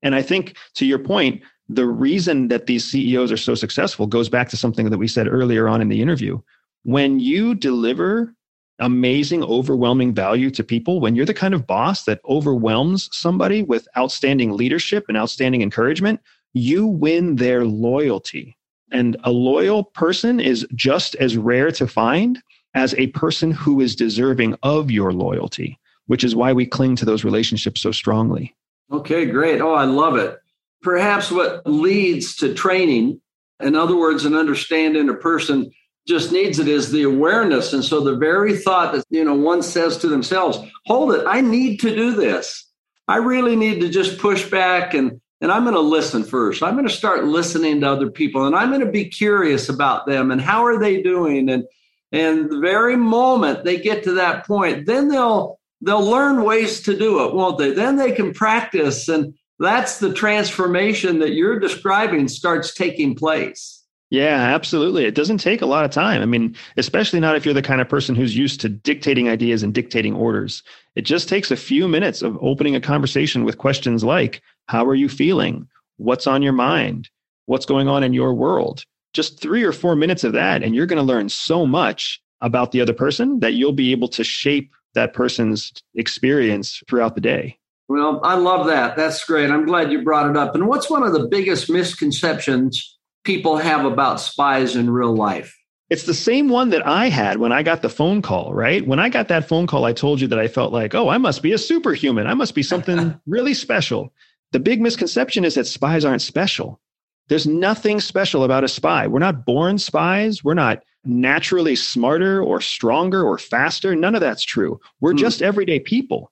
And 0.04 0.14
I 0.14 0.22
think 0.22 0.56
to 0.76 0.86
your 0.86 1.00
point, 1.00 1.42
the 1.68 1.88
reason 1.88 2.48
that 2.50 2.68
these 2.68 2.86
CEOs 2.90 3.32
are 3.32 3.38
so 3.38 3.56
successful 3.56 4.08
goes 4.08 4.30
back 4.30 4.50
to 4.50 4.58
something 4.58 4.90
that 4.90 4.98
we 4.98 5.08
said 5.08 5.28
earlier 5.28 5.68
on 5.68 5.82
in 5.82 5.90
the 5.90 6.02
interview. 6.02 6.40
When 6.84 7.20
you 7.20 7.56
deliver 7.56 8.34
amazing, 8.80 9.44
overwhelming 9.44 10.14
value 10.14 10.50
to 10.52 10.64
people, 10.64 11.00
when 11.00 11.16
you're 11.16 11.26
the 11.26 11.34
kind 11.34 11.54
of 11.54 11.68
boss 11.68 12.04
that 12.06 12.22
overwhelms 12.28 13.10
somebody 13.12 13.64
with 13.64 13.88
outstanding 13.98 14.52
leadership 14.52 15.06
and 15.08 15.18
outstanding 15.18 15.62
encouragement, 15.62 16.20
you 16.54 16.86
win 16.86 17.36
their 17.36 17.66
loyalty. 17.66 18.58
And 18.92 19.18
a 19.24 19.32
loyal 19.32 19.84
person 19.84 20.40
is 20.40 20.66
just 20.76 21.16
as 21.16 21.38
rare 21.38 21.72
to 21.72 21.88
find 21.88 22.42
as 22.74 22.94
a 22.96 23.08
person 23.08 23.52
who 23.52 23.82
is 23.82 23.96
deserving 23.96 24.56
of 24.64 24.92
your 24.92 25.12
loyalty, 25.12 25.80
which 26.06 26.24
is 26.24 26.36
why 26.36 26.54
we 26.54 26.66
cling 26.66 26.96
to 26.98 27.06
those 27.06 27.24
relationships 27.24 27.82
so 27.82 27.92
strongly. 27.92 28.56
Okay, 28.92 29.26
great. 29.26 29.60
Oh, 29.60 29.74
I 29.74 29.86
love 29.86 30.16
it 30.16 30.40
perhaps 30.82 31.32
what 31.32 31.66
leads 31.66 32.36
to 32.38 32.54
training, 32.54 33.22
in 33.60 33.76
other 33.76 33.98
words, 33.98 34.26
an 34.26 34.36
understanding 34.36 35.10
a 35.10 35.14
person 35.14 35.72
just 36.08 36.32
needs 36.32 36.60
it 36.60 36.68
is 36.68 36.92
the 36.92 37.04
awareness. 37.04 37.74
And 37.74 37.84
so 37.84 38.02
the 38.02 38.16
very 38.16 38.58
thought 38.58 38.94
that, 38.94 39.06
you 39.10 39.24
know, 39.24 39.36
one 39.36 39.62
says 39.62 39.98
to 39.98 40.08
themselves, 40.08 40.58
hold 40.86 41.14
it, 41.14 41.26
I 41.28 41.42
need 41.42 41.80
to 41.82 41.94
do 41.94 42.14
this. 42.14 42.66
I 43.08 43.18
really 43.18 43.56
need 43.56 43.82
to 43.82 43.90
just 43.90 44.18
push 44.18 44.50
back 44.50 44.94
and 44.94 45.22
and 45.40 45.52
I'm 45.52 45.64
going 45.66 45.76
to 45.76 45.82
listen 45.82 46.24
first. 46.24 46.64
I'm 46.64 46.74
going 46.74 46.88
to 46.88 46.94
start 46.94 47.26
listening 47.26 47.82
to 47.82 47.92
other 47.92 48.10
people 48.10 48.46
and 48.46 48.56
I'm 48.56 48.70
going 48.70 48.84
to 48.84 48.92
be 48.92 49.06
curious 49.06 49.70
about 49.70 50.08
them 50.08 50.32
and 50.32 50.42
how 50.42 50.66
are 50.66 50.80
they 50.80 51.04
doing 51.04 51.50
and 51.50 51.64
and 52.12 52.50
the 52.50 52.60
very 52.60 52.96
moment 52.96 53.64
they 53.64 53.78
get 53.78 54.04
to 54.06 54.14
that 54.14 54.48
point, 54.48 54.86
then 54.86 55.10
they'll 55.10 55.60
they'll 55.82 56.04
learn 56.04 56.44
ways 56.44 56.82
to 56.82 56.98
do 56.98 57.24
it, 57.26 57.36
won't 57.36 57.60
they? 57.60 57.72
Then 57.72 57.98
they 57.98 58.14
can 58.14 58.34
practice 58.34 59.08
and 59.08 59.36
that's 59.60 60.00
the 60.00 60.14
transformation 60.14 61.20
that 61.20 61.34
you're 61.34 61.60
describing 61.60 62.28
starts 62.28 62.74
taking 62.74 63.16
place. 63.16 63.77
Yeah, 64.10 64.54
absolutely. 64.56 65.06
It 65.06 65.16
doesn't 65.16 65.40
take 65.40 65.62
a 65.62 65.66
lot 65.66 65.84
of 65.84 65.92
time. 65.92 66.22
I 66.22 66.26
mean, 66.26 66.56
especially 66.78 67.20
not 67.20 67.36
if 67.36 67.44
you're 67.44 67.54
the 67.54 67.62
kind 67.62 67.82
of 67.82 67.90
person 67.90 68.16
who's 68.16 68.38
used 68.38 68.62
to 68.62 68.70
dictating 68.70 69.28
ideas 69.28 69.64
and 69.64 69.74
dictating 69.74 70.16
orders. 70.16 70.64
It 70.96 71.02
just 71.02 71.28
takes 71.28 71.52
a 71.52 71.58
few 71.58 71.88
minutes 71.90 72.22
of 72.22 72.38
opening 72.42 72.76
a 72.76 72.82
conversation 72.82 73.44
with 73.44 73.58
questions 73.58 74.04
like 74.04 74.42
How 74.68 74.86
are 74.86 74.96
you 74.96 75.10
feeling? 75.10 75.68
What's 75.98 76.28
on 76.28 76.42
your 76.42 76.54
mind? 76.54 77.10
What's 77.48 77.66
going 77.66 77.88
on 77.88 78.04
in 78.04 78.14
your 78.14 78.34
world? 78.34 78.86
Just 79.14 79.42
three 79.42 79.64
or 79.64 79.74
four 79.74 79.96
minutes 79.96 80.24
of 80.24 80.34
that, 80.34 80.64
and 80.64 80.76
you're 80.76 80.86
going 80.86 80.98
to 80.98 81.04
learn 81.04 81.28
so 81.28 81.66
much 81.66 82.22
about 82.42 82.72
the 82.72 82.82
other 82.82 82.94
person 82.94 83.40
that 83.40 83.56
you'll 83.56 83.74
be 83.74 83.92
able 83.92 84.08
to 84.10 84.24
shape 84.24 84.72
that 84.94 85.14
person's 85.14 85.74
experience 85.96 86.82
throughout 86.88 87.16
the 87.16 87.22
day. 87.22 87.58
Well, 87.90 88.20
I 88.24 88.36
love 88.36 88.68
that. 88.68 88.96
That's 88.96 89.24
great. 89.24 89.50
I'm 89.50 89.66
glad 89.66 89.92
you 89.92 90.04
brought 90.04 90.30
it 90.30 90.38
up. 90.38 90.56
And 90.56 90.68
what's 90.68 90.90
one 90.90 91.04
of 91.04 91.14
the 91.14 91.28
biggest 91.28 91.70
misconceptions 91.70 92.97
people 93.28 93.58
have 93.58 93.86
about 93.86 94.22
spies 94.22 94.76
in 94.76 94.90
real 94.90 95.14
life? 95.14 95.54
It's 95.90 96.06
the 96.06 96.14
same 96.14 96.50
one 96.50 96.70
that 96.70 96.88
I 96.88 97.10
had 97.10 97.38
when 97.38 97.52
I 97.52 97.62
got 97.62 97.82
the 97.82 97.90
phone 97.90 98.22
call, 98.22 98.54
right? 98.54 98.88
When 98.88 99.00
I 99.00 99.10
got 99.10 99.28
that 99.28 99.48
phone 99.48 99.68
call, 99.68 99.86
I 99.86 99.94
told 99.94 100.20
you 100.20 100.28
that 100.28 100.40
I 100.40 100.48
felt 100.48 100.74
like, 100.74 100.96
oh, 100.96 101.10
I 101.10 101.18
must 101.18 101.44
be 101.44 101.54
a 101.54 101.58
superhuman. 101.58 102.26
I 102.26 102.34
must 102.34 102.56
be 102.56 102.64
something 102.64 103.20
really 103.28 103.54
special. 103.54 104.14
The 104.54 104.60
big 104.60 104.82
misconception 104.82 105.46
is 105.46 105.56
that 105.56 105.68
spies 105.68 106.06
aren't 106.06 106.22
special. 106.22 106.80
There's 107.28 107.46
nothing 107.46 108.00
special 108.00 108.44
about 108.46 108.64
a 108.64 108.70
spy. 108.70 109.08
We're 109.08 109.20
not 109.20 109.46
born 109.46 109.78
spies. 109.78 110.44
We're 110.44 110.54
not 110.54 110.84
naturally 111.04 111.76
smarter 111.76 112.42
or 112.42 112.62
stronger 112.62 113.24
or 113.24 113.38
faster. 113.38 113.96
None 113.96 114.16
of 114.16 114.22
that's 114.22 114.44
true. 114.44 114.80
We're 115.02 115.14
mm. 115.14 115.20
just 115.20 115.42
everyday 115.42 115.80
people. 115.82 116.32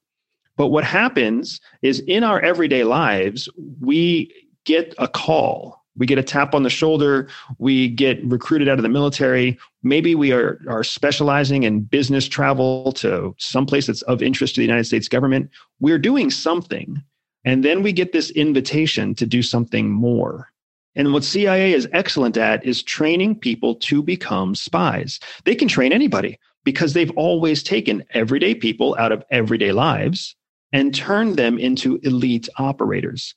But 0.58 0.68
what 0.68 0.86
happens 0.86 1.60
is 1.82 2.00
in 2.00 2.24
our 2.24 2.40
everyday 2.40 2.86
lives, 2.86 3.50
we 3.82 4.32
get 4.64 4.96
a 4.98 5.10
call. 5.10 5.85
We 5.98 6.06
get 6.06 6.18
a 6.18 6.24
tap 6.24 6.54
on 6.54 6.64
the 6.64 6.70
shoulder. 6.70 7.28
We 7.58 7.88
get 7.88 8.24
recruited 8.26 8.68
out 8.68 8.78
of 8.78 8.84
the 8.84 8.90
military. 8.90 9.58
Maybe 9.84 10.16
we 10.16 10.32
are, 10.32 10.60
are 10.68 10.84
specializing 10.84 11.64
in 11.64 11.82
business 11.82 12.28
travel 12.28 12.92
to 12.94 13.34
someplace 13.38 13.88
that's 13.88 14.02
of 14.04 14.22
interest 14.22 14.56
to 14.56 14.62
the 14.62 14.66
United 14.66 14.86
States 14.86 15.08
government. 15.08 15.50
We're 15.80 16.00
doing 16.00 16.32
something. 16.32 17.02
And 17.46 17.64
then 17.64 17.84
we 17.84 17.94
get 17.94 18.12
this 18.12 18.32
invitation 18.32 19.16
to 19.16 19.26
do 19.26 19.42
something 19.42 19.90
more. 19.90 20.52
And 20.96 21.14
what 21.14 21.24
CIA 21.24 21.74
is 21.74 21.88
excellent 21.92 22.38
at 22.38 22.66
is 22.66 22.82
training 22.82 23.40
people 23.40 23.76
to 23.76 24.02
become 24.02 24.56
spies. 24.56 25.20
They 25.44 25.56
can 25.56 25.68
train 25.68 25.92
anybody 25.92 26.40
because 26.64 26.94
they've 26.94 27.12
always 27.12 27.62
taken 27.62 28.04
everyday 28.12 28.56
people 28.56 28.96
out 28.98 29.12
of 29.12 29.24
everyday 29.30 29.72
lives 29.72 30.36
and 30.74 30.96
turned 30.96 31.38
them 31.38 31.58
into 31.58 32.00
elite 32.04 32.50
operators. 32.58 33.36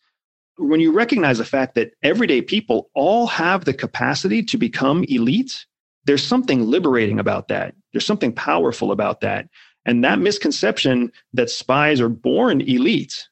When 0.59 0.81
you 0.81 0.93
recognize 0.93 1.39
the 1.39 1.45
fact 1.45 1.75
that 1.77 1.93
everyday 2.03 2.43
people 2.43 2.91
all 2.95 3.27
have 3.29 3.65
the 3.65 3.73
capacity 3.73 4.43
to 4.43 4.59
become 4.59 5.05
elite, 5.09 5.65
there's 6.05 6.25
something 6.25 6.67
liberating 6.67 7.19
about 7.21 7.49
that. 7.49 7.75
There's 7.93 8.07
something 8.07 8.33
powerful 8.33 8.93
about 8.93 9.21
that. 9.21 9.49
And 9.87 10.05
that 10.05 10.19
misconception 10.19 11.13
that 11.33 11.49
spies 11.49 12.01
are 12.01 12.09
born 12.09 12.61
elite, 12.61 13.29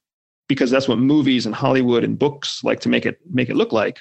because 0.48 0.70
that's 0.70 0.88
what 0.88 0.98
movies 0.98 1.46
and 1.46 1.54
Hollywood 1.54 2.04
and 2.04 2.18
books 2.18 2.62
like 2.64 2.80
to 2.80 2.88
make 2.88 3.04
it 3.04 3.18
make 3.30 3.50
it 3.50 3.56
look 3.56 3.72
like. 3.72 4.00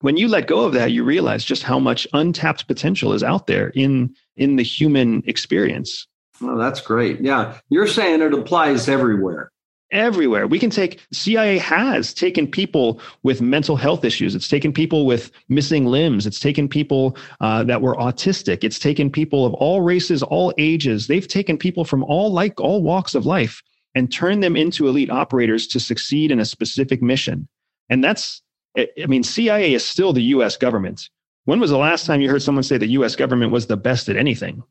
When 0.00 0.16
you 0.16 0.28
let 0.28 0.46
go 0.46 0.64
of 0.64 0.72
that, 0.72 0.92
you 0.92 1.04
realize 1.04 1.44
just 1.44 1.62
how 1.62 1.78
much 1.78 2.06
untapped 2.14 2.66
potential 2.66 3.12
is 3.12 3.22
out 3.22 3.46
there 3.48 3.68
in 3.70 4.14
in 4.36 4.56
the 4.56 4.62
human 4.62 5.22
experience. 5.26 6.06
Oh, 6.40 6.56
that's 6.56 6.80
great. 6.80 7.20
Yeah. 7.20 7.58
You're 7.68 7.86
saying 7.86 8.22
it 8.22 8.32
applies 8.32 8.88
everywhere. 8.88 9.50
Everywhere. 9.92 10.46
We 10.46 10.58
can 10.58 10.70
take, 10.70 11.00
CIA 11.12 11.58
has 11.58 12.14
taken 12.14 12.46
people 12.46 13.00
with 13.22 13.40
mental 13.40 13.76
health 13.76 14.04
issues. 14.04 14.34
It's 14.34 14.48
taken 14.48 14.72
people 14.72 15.06
with 15.06 15.30
missing 15.48 15.86
limbs. 15.86 16.26
It's 16.26 16.40
taken 16.40 16.68
people 16.68 17.16
uh, 17.40 17.64
that 17.64 17.82
were 17.82 17.94
autistic. 17.96 18.64
It's 18.64 18.78
taken 18.78 19.10
people 19.10 19.44
of 19.46 19.54
all 19.54 19.80
races, 19.80 20.22
all 20.22 20.52
ages. 20.58 21.06
They've 21.06 21.26
taken 21.26 21.58
people 21.58 21.84
from 21.84 22.04
all 22.04 22.32
like 22.32 22.60
all 22.60 22.82
walks 22.82 23.14
of 23.14 23.26
life 23.26 23.62
and 23.94 24.12
turned 24.12 24.42
them 24.42 24.56
into 24.56 24.86
elite 24.86 25.10
operators 25.10 25.66
to 25.68 25.80
succeed 25.80 26.30
in 26.30 26.40
a 26.40 26.44
specific 26.44 27.02
mission. 27.02 27.48
And 27.88 28.04
that's, 28.04 28.42
I 28.76 28.88
mean, 29.08 29.24
CIA 29.24 29.74
is 29.74 29.84
still 29.84 30.12
the 30.12 30.22
US 30.22 30.56
government. 30.56 31.08
When 31.44 31.58
was 31.58 31.70
the 31.70 31.78
last 31.78 32.06
time 32.06 32.20
you 32.20 32.30
heard 32.30 32.42
someone 32.42 32.62
say 32.62 32.78
the 32.78 32.86
US 32.88 33.16
government 33.16 33.52
was 33.52 33.66
the 33.66 33.76
best 33.76 34.08
at 34.08 34.16
anything? 34.16 34.62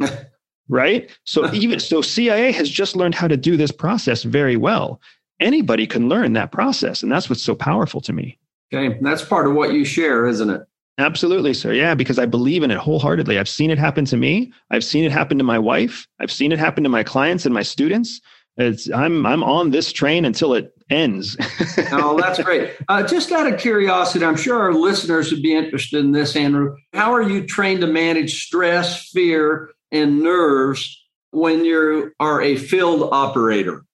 right? 0.68 1.10
So 1.24 1.52
even 1.52 1.80
so 1.80 2.02
CIA 2.02 2.52
has 2.52 2.70
just 2.70 2.96
learned 2.96 3.14
how 3.14 3.28
to 3.28 3.36
do 3.36 3.56
this 3.56 3.72
process 3.72 4.22
very 4.22 4.56
well. 4.56 5.00
Anybody 5.40 5.86
can 5.86 6.08
learn 6.08 6.32
that 6.32 6.52
process 6.52 7.02
and 7.02 7.12
that's 7.12 7.28
what's 7.28 7.42
so 7.42 7.54
powerful 7.54 8.00
to 8.02 8.12
me. 8.12 8.38
Okay, 8.72 8.98
that's 9.00 9.24
part 9.24 9.46
of 9.46 9.54
what 9.54 9.72
you 9.72 9.84
share, 9.84 10.26
isn't 10.26 10.50
it? 10.50 10.62
Absolutely, 10.98 11.52
sir. 11.52 11.72
Yeah, 11.72 11.94
because 11.94 12.18
I 12.18 12.24
believe 12.24 12.62
in 12.62 12.70
it 12.70 12.78
wholeheartedly. 12.78 13.38
I've 13.38 13.48
seen 13.48 13.70
it 13.70 13.78
happen 13.78 14.06
to 14.06 14.16
me. 14.16 14.52
I've 14.70 14.84
seen 14.84 15.04
it 15.04 15.12
happen 15.12 15.36
to 15.38 15.44
my 15.44 15.58
wife. 15.58 16.08
I've 16.20 16.32
seen 16.32 16.52
it 16.52 16.58
happen 16.58 16.82
to 16.84 16.88
my 16.88 17.02
clients 17.02 17.44
and 17.44 17.54
my 17.54 17.62
students. 17.62 18.20
It's 18.56 18.90
I'm 18.90 19.26
I'm 19.26 19.42
on 19.44 19.70
this 19.70 19.92
train 19.92 20.24
until 20.24 20.54
it 20.54 20.72
ends. 20.88 21.36
oh, 21.92 22.18
that's 22.18 22.42
great. 22.42 22.74
Uh, 22.88 23.06
just 23.06 23.30
out 23.30 23.52
of 23.52 23.60
curiosity, 23.60 24.24
I'm 24.24 24.36
sure 24.36 24.58
our 24.58 24.72
listeners 24.72 25.30
would 25.30 25.42
be 25.42 25.54
interested 25.54 26.02
in 26.02 26.12
this, 26.12 26.34
Andrew. 26.34 26.74
How 26.94 27.12
are 27.12 27.22
you 27.22 27.46
trained 27.46 27.82
to 27.82 27.86
manage 27.86 28.46
stress, 28.46 29.10
fear, 29.10 29.70
and 29.92 30.22
nerves 30.22 31.02
when 31.30 31.64
you 31.64 32.12
are 32.20 32.42
a 32.42 32.56
field 32.56 33.08
operator? 33.12 33.84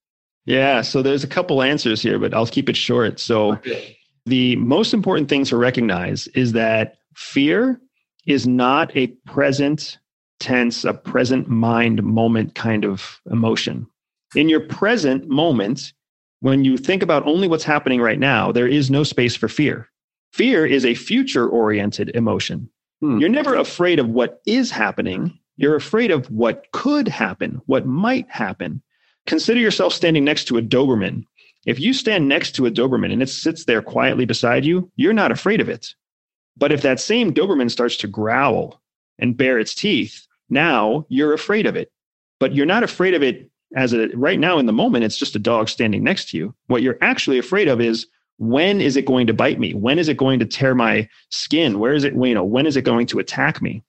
Yeah, 0.45 0.83
so 0.83 1.03
there's 1.03 1.25
a 1.25 1.29
couple 1.29 1.63
answers 1.63 2.03
here, 2.03 2.19
but 2.19 2.35
I'll 2.35 2.47
keep 2.47 2.69
it 2.69 2.77
short. 2.77 3.21
So 3.21 3.53
okay. 3.53 3.97
the 4.27 4.57
most 4.57 4.93
important 4.93 5.29
thing 5.29 5.45
to 5.47 5.57
recognize 5.57 6.27
is 6.29 6.53
that 6.53 6.97
fear 7.15 7.81
is 8.27 8.47
not 8.47 8.95
a 8.97 9.09
present 9.27 9.99
tense, 10.41 10.85
a 10.85 10.95
present 10.95 11.49
mind 11.49 12.03
moment 12.03 12.55
kind 12.55 12.85
of 12.85 13.21
emotion. 13.31 13.87
In 14.35 14.49
your 14.49 14.61
present 14.61 15.29
moment, 15.29 15.93
when 16.41 16.65
you 16.65 16.77
think 16.77 17.03
about 17.03 17.27
only 17.27 17.47
what's 17.47 17.65
happening 17.65 18.01
right 18.01 18.19
now, 18.19 18.51
there 18.51 18.67
is 18.67 18.91
no 18.91 19.05
space 19.05 19.37
for 19.37 19.49
fear. 19.49 19.89
Fear 20.33 20.67
is 20.67 20.85
a 20.85 20.95
future 20.95 21.49
oriented 21.49 22.11
emotion. 22.15 22.69
Hmm. 23.01 23.19
You're 23.19 23.29
never 23.29 23.55
afraid 23.55 23.99
of 23.99 24.09
what 24.09 24.41
is 24.47 24.71
happening. 24.71 25.39
You're 25.57 25.77
afraid 25.77 26.11
of 26.11 26.31
what 26.31 26.67
could 26.73 27.09
happen, 27.09 27.61
what 27.67 27.87
might 27.87 28.29
happen. 28.31 28.83
Consider 29.27 29.61
yourself 29.61 29.93
standing 29.93 30.25
next 30.25 30.45
to 30.47 30.59
a 30.59 30.63
Doberman. 30.63 31.25
If 31.67 31.79
you 31.79 31.93
stand 31.93 32.29
next 32.29 32.53
to 32.57 32.67
a 32.67 32.71
Doberman 32.71 33.13
and 33.13 33.23
it 33.23 33.29
sits 33.29 33.65
there 33.65 33.83
quietly 33.83 34.25
beside 34.25 34.65
you, 34.65 34.91
you're 34.97 35.13
not 35.13 35.31
afraid 35.31 35.61
of 35.61 35.69
it. 35.69 35.95
But 36.57 36.73
if 36.73 36.83
that 36.83 37.01
same 37.01 37.33
Doberman 37.33 37.71
starts 37.71 37.97
to 37.99 38.09
growl 38.09 38.81
and 39.19 39.37
bare 39.37 39.59
its 39.59 39.75
teeth, 39.75 40.27
now 40.51 41.07
you're 41.09 41.33
afraid 41.33 41.67
of 41.67 41.77
it. 41.77 41.93
But 42.41 42.55
you're 42.55 42.67
not 42.67 42.83
afraid 42.83 43.15
of 43.15 43.23
it 43.23 43.49
as 43.75 43.93
a 43.93 44.09
right 44.09 44.39
now 44.39 44.59
in 44.59 44.67
the 44.67 44.73
moment, 44.73 45.05
it's 45.05 45.17
just 45.17 45.37
a 45.37 45.39
dog 45.39 45.69
standing 45.69 46.03
next 46.03 46.31
to 46.31 46.37
you. 46.37 46.55
What 46.67 46.83
you're 46.83 46.99
actually 47.01 47.39
afraid 47.39 47.69
of 47.69 47.81
is 47.81 48.07
when 48.39 48.81
is 48.81 48.97
it 48.97 49.07
going 49.07 49.27
to 49.29 49.35
bite 49.35 49.61
me? 49.61 49.73
When 49.73 49.99
is 49.99 50.09
it 50.09 50.17
going 50.17 50.39
to 50.41 50.47
tear 50.47 50.75
my 50.75 51.09
skin? 51.31 51.79
Where 51.79 51.95
is 51.95 52.05
it, 52.05 52.15
you 52.15 52.35
know, 52.35 52.45
when 52.45 52.67
is 52.67 52.77
it 52.77 52.83
going 52.83 53.07
to 53.07 53.19
attack 53.19 53.63
me? 53.63 53.83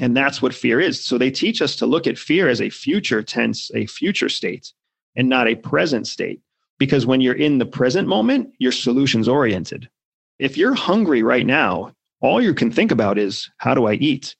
And 0.00 0.16
that's 0.16 0.42
what 0.42 0.54
fear 0.54 0.80
is. 0.80 1.02
So 1.02 1.16
they 1.16 1.30
teach 1.30 1.62
us 1.62 1.76
to 1.76 1.86
look 1.86 2.06
at 2.06 2.18
fear 2.18 2.48
as 2.48 2.60
a 2.60 2.70
future 2.70 3.22
tense, 3.22 3.70
a 3.74 3.86
future 3.86 4.28
state, 4.28 4.72
and 5.16 5.28
not 5.28 5.48
a 5.48 5.54
present 5.54 6.06
state. 6.06 6.40
Because 6.78 7.06
when 7.06 7.22
you're 7.22 7.34
in 7.34 7.58
the 7.58 7.66
present 7.66 8.06
moment, 8.06 8.52
you're 8.58 8.72
solutions 8.72 9.28
oriented. 9.28 9.88
If 10.38 10.58
you're 10.58 10.74
hungry 10.74 11.22
right 11.22 11.46
now, 11.46 11.92
all 12.20 12.42
you 12.42 12.52
can 12.52 12.70
think 12.70 12.90
about 12.90 13.18
is 13.18 13.50
how 13.56 13.74
do 13.74 13.86
I 13.86 13.94
eat? 13.94 14.36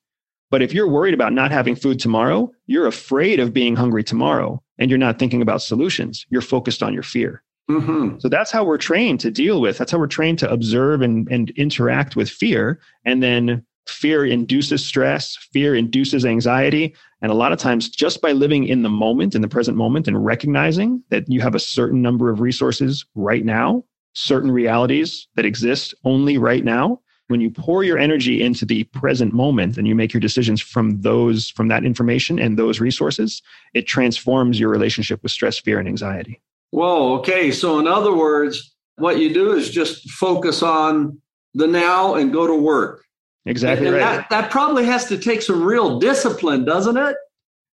But 0.51 0.63
if 0.63 0.73
you're 0.73 0.89
worried 0.89 1.15
about 1.15 1.33
not 1.33 1.51
having 1.51 1.75
food 1.75 1.99
tomorrow, 1.99 2.53
you're 2.67 2.87
afraid 2.87 3.41
of 3.41 3.53
being 3.53 3.75
hungry 3.75 4.05
tomorrow 4.05 4.63
and 4.79 4.91
you're 4.91 4.99
not 4.99 5.19
thinking 5.19 5.43
about 5.43 5.63
solutions. 5.63 6.27
You're 6.29 6.43
focused 6.43 6.83
on 6.83 6.93
your 6.93 7.03
fear. 7.03 7.43
Mm-hmm. 7.71 8.19
So 8.19 8.29
that's 8.29 8.53
how 8.53 8.65
we're 8.65 8.79
trained 8.79 9.21
to 9.21 9.31
deal 9.31 9.61
with. 9.61 9.79
That's 9.79 9.91
how 9.91 9.99
we're 9.99 10.07
trained 10.07 10.39
to 10.41 10.51
observe 10.51 11.03
and, 11.03 11.27
and 11.31 11.51
interact 11.51 12.15
with 12.15 12.31
fear. 12.31 12.81
And 13.05 13.23
then 13.23 13.65
fear 13.87 14.25
induces 14.25 14.85
stress, 14.85 15.37
fear 15.53 15.75
induces 15.75 16.25
anxiety. 16.25 16.95
And 17.23 17.31
a 17.31 17.35
lot 17.35 17.53
of 17.53 17.59
times, 17.59 17.89
just 17.89 18.21
by 18.21 18.33
living 18.33 18.65
in 18.65 18.83
the 18.83 18.89
moment, 18.89 19.35
in 19.35 19.43
the 19.43 19.49
present 19.49 19.77
moment, 19.77 20.07
and 20.07 20.25
recognizing 20.25 21.03
that 21.11 21.29
you 21.29 21.41
have 21.41 21.55
a 21.55 21.61
certain 21.61 22.03
number 22.03 22.31
of 22.31 22.41
resources 22.41 23.05
right 23.15 23.45
now, 23.45 23.85
certain 24.15 24.51
realities 24.51 25.29
that 25.37 25.47
exist 25.47 25.95
only 26.05 26.39
right 26.39 26.65
now, 26.65 27.01
when 27.29 27.41
you 27.41 27.51
pour 27.51 27.83
your 27.83 27.99
energy 27.99 28.43
into 28.43 28.65
the 28.65 28.85
present 28.85 29.33
moment 29.33 29.77
and 29.77 29.87
you 29.87 29.95
make 29.95 30.13
your 30.13 30.21
decisions 30.21 30.61
from 30.61 31.01
those 31.01 31.51
from 31.51 31.69
that 31.69 31.85
information 31.85 32.39
and 32.39 32.59
those 32.59 32.81
resources 32.81 33.43
it 33.75 33.87
transforms 33.87 34.61
your 34.61 34.71
relationship 34.71 35.23
with 35.23 35.33
stress 35.33 35.59
fear 35.59 35.79
and 35.79 35.89
anxiety. 35.89 36.41
Whoa 36.71 37.19
okay. 37.19 37.51
So 37.51 37.79
in 37.79 37.87
other 37.87 38.15
words 38.15 38.75
what 38.97 39.19
you 39.19 39.33
do 39.33 39.53
is 39.53 39.71
just 39.71 40.09
focus 40.11 40.63
on 40.63 41.21
the 41.55 41.67
now 41.67 42.15
and 42.15 42.33
go 42.33 42.47
to 42.47 42.55
work 42.55 43.06
exactly 43.47 43.87
and, 43.87 43.97
right. 43.97 44.01
that, 44.01 44.31
that 44.31 44.51
probably 44.51 44.85
has 44.85 45.07
to 45.07 45.19
take 45.19 45.43
some 45.43 45.63
real 45.63 45.99
discipline 45.99 46.65
doesn't 46.65 46.97
it? 46.97 47.17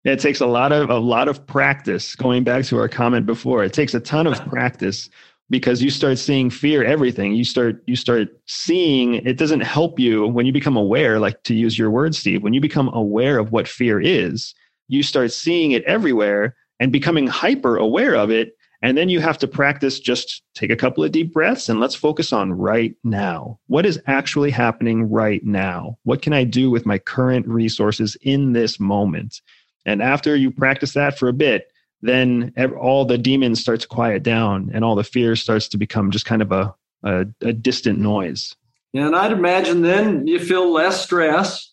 It 0.05 0.19
takes 0.19 0.41
a 0.41 0.47
lot 0.47 0.73
of 0.73 0.89
a 0.89 0.99
lot 0.99 1.29
of 1.29 1.47
practice 1.47 2.15
going 2.15 2.43
back 2.43 2.65
to 2.67 2.79
our 2.79 2.89
comment 2.89 3.27
before. 3.27 3.63
It 3.63 3.75
takes 3.75 3.93
a 3.93 4.01
ton 4.01 4.27
of 4.27 4.41
practice 4.49 5.11
because 5.51 5.83
you 5.83 5.91
start 5.91 6.17
seeing 6.17 6.49
fear 6.49 6.83
everything. 6.83 7.35
You 7.35 7.45
start 7.45 7.83
you 7.87 7.97
start 7.97 8.29
seeing 8.47 9.15
it 9.15 9.37
doesn't 9.37 9.61
help 9.61 9.99
you 9.99 10.27
when 10.27 10.47
you 10.47 10.53
become 10.53 10.77
aware 10.77 11.19
like 11.21 11.43
to 11.43 11.55
use 11.55 11.79
your 11.79 11.91
word 11.91 12.15
steve 12.15 12.43
when 12.43 12.53
you 12.53 12.61
become 12.61 12.89
aware 12.95 13.39
of 13.39 13.53
what 13.53 13.69
fear 13.69 14.01
is 14.01 14.55
you 14.89 15.03
start 15.03 15.31
seeing 15.33 15.71
it 15.71 15.85
everywhere 15.85 16.57
and 16.81 16.91
becoming 16.91 17.27
hyper 17.27 17.77
aware 17.77 18.17
of 18.17 18.31
it 18.31 18.57
and 18.83 18.97
then 18.97 19.09
you 19.09 19.21
have 19.21 19.39
to 19.39 19.49
practice 19.49 20.01
just 20.01 20.43
take 20.55 20.71
a 20.71 20.77
couple 20.77 21.05
of 21.05 21.13
deep 21.13 21.33
breaths 21.33 21.69
and 21.69 21.81
let's 21.81 21.95
focus 21.95 22.33
on 22.33 22.53
right 22.53 22.95
now. 23.05 23.59
What 23.67 23.87
is 23.87 24.01
actually 24.07 24.51
happening 24.51 25.11
right 25.11 25.45
now? 25.45 25.99
What 26.05 26.23
can 26.23 26.33
i 26.33 26.45
do 26.45 26.71
with 26.71 26.87
my 26.87 26.99
current 26.99 27.47
resources 27.47 28.17
in 28.23 28.53
this 28.53 28.81
moment? 28.81 29.41
And 29.87 30.03
after 30.03 30.37
you 30.37 30.51
practice 30.51 30.93
that 30.95 31.19
for 31.19 31.29
a 31.29 31.33
bit 31.33 31.71
then 32.03 32.53
all 32.79 33.05
the 33.05 33.19
demons 33.19 33.61
start 33.61 33.81
to 33.81 33.89
quiet 33.89 34.23
down 34.23 34.71
and 34.73 34.85
all 34.85 34.95
the 34.95 35.05
fear 35.05 35.37
starts 35.37 35.69
to 35.69 35.79
become 35.79 36.11
just 36.11 36.25
kind 36.25 36.43
of 36.43 36.53
a, 36.53 36.75
a, 37.03 37.27
a 37.43 37.53
distant 37.53 37.99
noise. 37.99 38.55
And 38.95 39.15
I'd 39.15 39.33
imagine 39.33 39.83
then 39.83 40.27
you 40.27 40.39
feel 40.39 40.73
less 40.73 41.03
stress, 41.03 41.73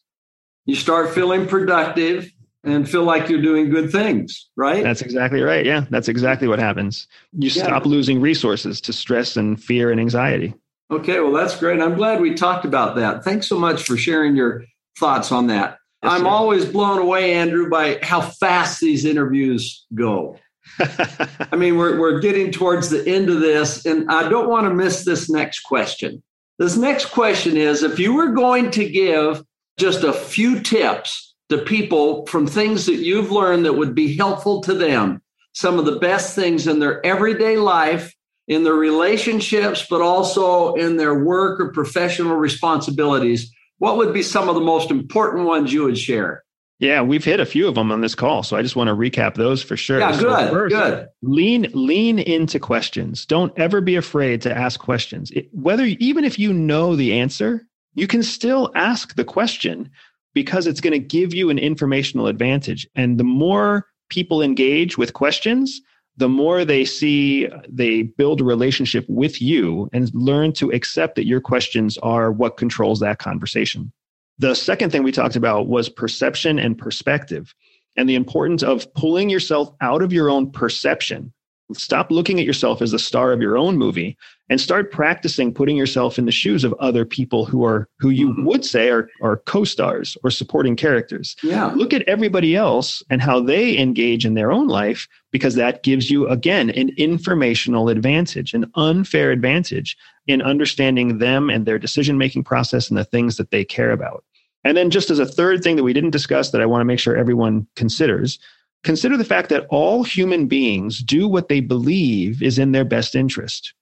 you 0.65 0.75
start 0.75 1.13
feeling 1.13 1.47
productive 1.47 2.31
and 2.67 2.89
feel 2.89 3.03
like 3.03 3.29
you're 3.29 3.41
doing 3.41 3.69
good 3.69 3.91
things, 3.91 4.49
right? 4.55 4.83
That's 4.83 5.01
exactly 5.01 5.41
right. 5.41 5.65
Yeah, 5.65 5.85
that's 5.89 6.07
exactly 6.07 6.47
what 6.47 6.59
happens. 6.59 7.07
You 7.33 7.49
yeah. 7.49 7.63
stop 7.63 7.85
losing 7.85 8.19
resources 8.19 8.81
to 8.81 8.93
stress 8.93 9.37
and 9.37 9.61
fear 9.61 9.91
and 9.91 9.99
anxiety. 9.99 10.53
Okay, 10.91 11.19
well, 11.19 11.33
that's 11.33 11.57
great. 11.57 11.81
I'm 11.81 11.95
glad 11.95 12.21
we 12.21 12.33
talked 12.33 12.65
about 12.65 12.95
that. 12.95 13.23
Thanks 13.23 13.47
so 13.47 13.57
much 13.57 13.83
for 13.83 13.97
sharing 13.97 14.35
your 14.35 14.65
thoughts 14.99 15.31
on 15.31 15.47
that. 15.47 15.77
Yes, 16.03 16.13
I'm 16.13 16.21
sir. 16.21 16.27
always 16.27 16.65
blown 16.65 16.99
away, 16.99 17.33
Andrew, 17.33 17.69
by 17.69 17.99
how 18.03 18.21
fast 18.21 18.79
these 18.79 19.03
interviews 19.03 19.85
go. 19.93 20.37
I 20.79 21.55
mean, 21.55 21.77
we're, 21.77 21.99
we're 21.99 22.19
getting 22.19 22.51
towards 22.51 22.89
the 22.89 23.07
end 23.07 23.29
of 23.29 23.39
this, 23.39 23.85
and 23.85 24.09
I 24.09 24.29
don't 24.29 24.49
want 24.49 24.67
to 24.67 24.73
miss 24.73 25.05
this 25.05 25.29
next 25.29 25.61
question. 25.61 26.21
This 26.59 26.77
next 26.77 27.05
question 27.05 27.55
is 27.55 27.83
if 27.83 27.99
you 27.99 28.13
were 28.13 28.31
going 28.31 28.71
to 28.71 28.89
give 28.89 29.43
just 29.77 30.03
a 30.03 30.13
few 30.13 30.59
tips 30.59 31.35
to 31.49 31.57
people 31.59 32.25
from 32.27 32.47
things 32.47 32.85
that 32.85 32.95
you've 32.95 33.31
learned 33.31 33.65
that 33.65 33.73
would 33.73 33.95
be 33.95 34.15
helpful 34.15 34.61
to 34.61 34.73
them, 34.73 35.21
some 35.53 35.79
of 35.79 35.85
the 35.85 35.99
best 35.99 36.35
things 36.35 36.67
in 36.67 36.79
their 36.79 37.05
everyday 37.05 37.57
life, 37.57 38.13
in 38.47 38.63
their 38.63 38.73
relationships, 38.73 39.85
but 39.89 40.01
also 40.01 40.73
in 40.75 40.97
their 40.97 41.23
work 41.23 41.59
or 41.59 41.71
professional 41.71 42.35
responsibilities, 42.35 43.51
what 43.77 43.97
would 43.97 44.13
be 44.13 44.23
some 44.23 44.49
of 44.49 44.55
the 44.55 44.61
most 44.61 44.91
important 44.91 45.45
ones 45.45 45.71
you 45.71 45.83
would 45.83 45.97
share? 45.97 46.43
Yeah, 46.79 47.01
we've 47.01 47.25
hit 47.25 47.39
a 47.39 47.45
few 47.45 47.67
of 47.67 47.73
them 47.73 47.91
on 47.91 48.01
this 48.01 48.13
call, 48.13 48.43
so 48.43 48.55
I 48.55 48.61
just 48.61 48.75
want 48.75 48.89
to 48.89 48.93
recap 48.93 49.33
those 49.33 49.63
for 49.63 49.75
sure. 49.75 49.99
Yeah, 49.99 50.11
good, 50.11 50.47
so 50.47 50.49
first, 50.51 50.75
good. 50.75 51.07
Lean, 51.23 51.71
lean 51.73 52.19
into 52.19 52.59
questions. 52.59 53.25
Don't 53.25 53.51
ever 53.57 53.81
be 53.81 53.95
afraid 53.95 54.43
to 54.43 54.55
ask 54.55 54.79
questions. 54.79 55.31
It, 55.31 55.49
whether 55.51 55.85
even 55.85 56.23
if 56.23 56.37
you 56.37 56.53
know 56.53 56.95
the 56.95 57.19
answer, 57.19 57.65
you 57.95 58.05
can 58.05 58.21
still 58.21 58.71
ask 58.75 59.15
the 59.15 59.25
question 59.25 59.89
because 60.37 60.67
it's 60.67 60.81
going 60.81 60.93
to 60.93 60.99
give 60.99 61.33
you 61.33 61.49
an 61.49 61.57
informational 61.57 62.27
advantage. 62.27 62.87
And 62.93 63.19
the 63.19 63.23
more 63.23 63.87
people 64.09 64.43
engage 64.43 64.95
with 64.95 65.13
questions, 65.13 65.81
the 66.17 66.29
more 66.29 66.63
they 66.63 66.85
see 66.85 67.49
they 67.67 68.03
build 68.03 68.41
a 68.41 68.43
relationship 68.43 69.03
with 69.09 69.41
you 69.41 69.89
and 69.93 70.13
learn 70.13 70.53
to 70.53 70.69
accept 70.69 71.15
that 71.15 71.25
your 71.25 71.41
questions 71.41 71.97
are 72.03 72.31
what 72.31 72.55
controls 72.55 72.99
that 72.99 73.17
conversation. 73.17 73.91
The 74.37 74.53
second 74.53 74.91
thing 74.91 75.01
we 75.01 75.11
talked 75.11 75.35
about 75.35 75.69
was 75.69 75.89
perception 75.89 76.59
and 76.59 76.77
perspective 76.77 77.55
and 77.95 78.07
the 78.07 78.13
importance 78.13 78.61
of 78.61 78.93
pulling 78.93 79.31
yourself 79.31 79.71
out 79.81 80.03
of 80.03 80.13
your 80.13 80.29
own 80.29 80.51
perception 80.51 81.33
Stop 81.73 82.11
looking 82.11 82.39
at 82.39 82.45
yourself 82.45 82.81
as 82.81 82.91
the 82.91 82.99
star 82.99 83.33
of 83.33 83.41
your 83.41 83.57
own 83.57 83.77
movie 83.77 84.17
and 84.49 84.61
start 84.61 84.91
practicing 84.91 85.53
putting 85.53 85.75
yourself 85.75 86.17
in 86.17 86.25
the 86.25 86.31
shoes 86.31 86.63
of 86.63 86.73
other 86.79 87.03
people 87.03 87.45
who 87.45 87.65
are 87.65 87.89
who 87.99 88.09
you 88.09 88.29
mm-hmm. 88.29 88.45
would 88.45 88.63
say 88.63 88.89
are, 88.89 89.09
are 89.21 89.37
co-stars 89.37 90.17
or 90.23 90.31
supporting 90.31 90.77
characters. 90.77 91.35
Yeah. 91.43 91.65
Look 91.75 91.93
at 91.93 92.03
everybody 92.03 92.55
else 92.55 93.03
and 93.09 93.21
how 93.21 93.41
they 93.41 93.77
engage 93.77 94.25
in 94.25 94.33
their 94.33 94.51
own 94.51 94.67
life 94.67 95.07
because 95.31 95.55
that 95.55 95.83
gives 95.83 96.09
you 96.09 96.27
again 96.29 96.69
an 96.69 96.89
informational 96.97 97.89
advantage, 97.89 98.53
an 98.53 98.71
unfair 98.75 99.31
advantage 99.31 99.97
in 100.25 100.41
understanding 100.41 101.17
them 101.17 101.49
and 101.49 101.65
their 101.65 101.79
decision-making 101.79 102.43
process 102.43 102.89
and 102.89 102.97
the 102.97 103.03
things 103.03 103.35
that 103.37 103.51
they 103.51 103.65
care 103.65 103.91
about. 103.91 104.23
And 104.63 104.75
then 104.75 104.89
just 104.89 105.09
as 105.09 105.19
a 105.19 105.25
third 105.25 105.63
thing 105.63 105.75
that 105.75 105.83
we 105.83 105.93
didn't 105.93 106.11
discuss 106.11 106.51
that 106.51 106.61
I 106.61 106.65
want 106.65 106.81
to 106.81 106.85
make 106.85 106.99
sure 106.99 107.15
everyone 107.15 107.67
considers 107.75 108.39
Consider 108.83 109.17
the 109.17 109.25
fact 109.25 109.49
that 109.49 109.65
all 109.69 110.03
human 110.03 110.47
beings 110.47 110.99
do 110.99 111.27
what 111.27 111.49
they 111.49 111.59
believe 111.59 112.41
is 112.41 112.57
in 112.57 112.71
their 112.71 112.85
best 112.85 113.15
interest. 113.15 113.73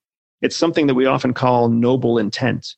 It's 0.42 0.56
something 0.56 0.88
that 0.88 0.96
we 0.96 1.06
often 1.06 1.34
call 1.34 1.70
noble 1.70 2.18
intent. 2.18 2.76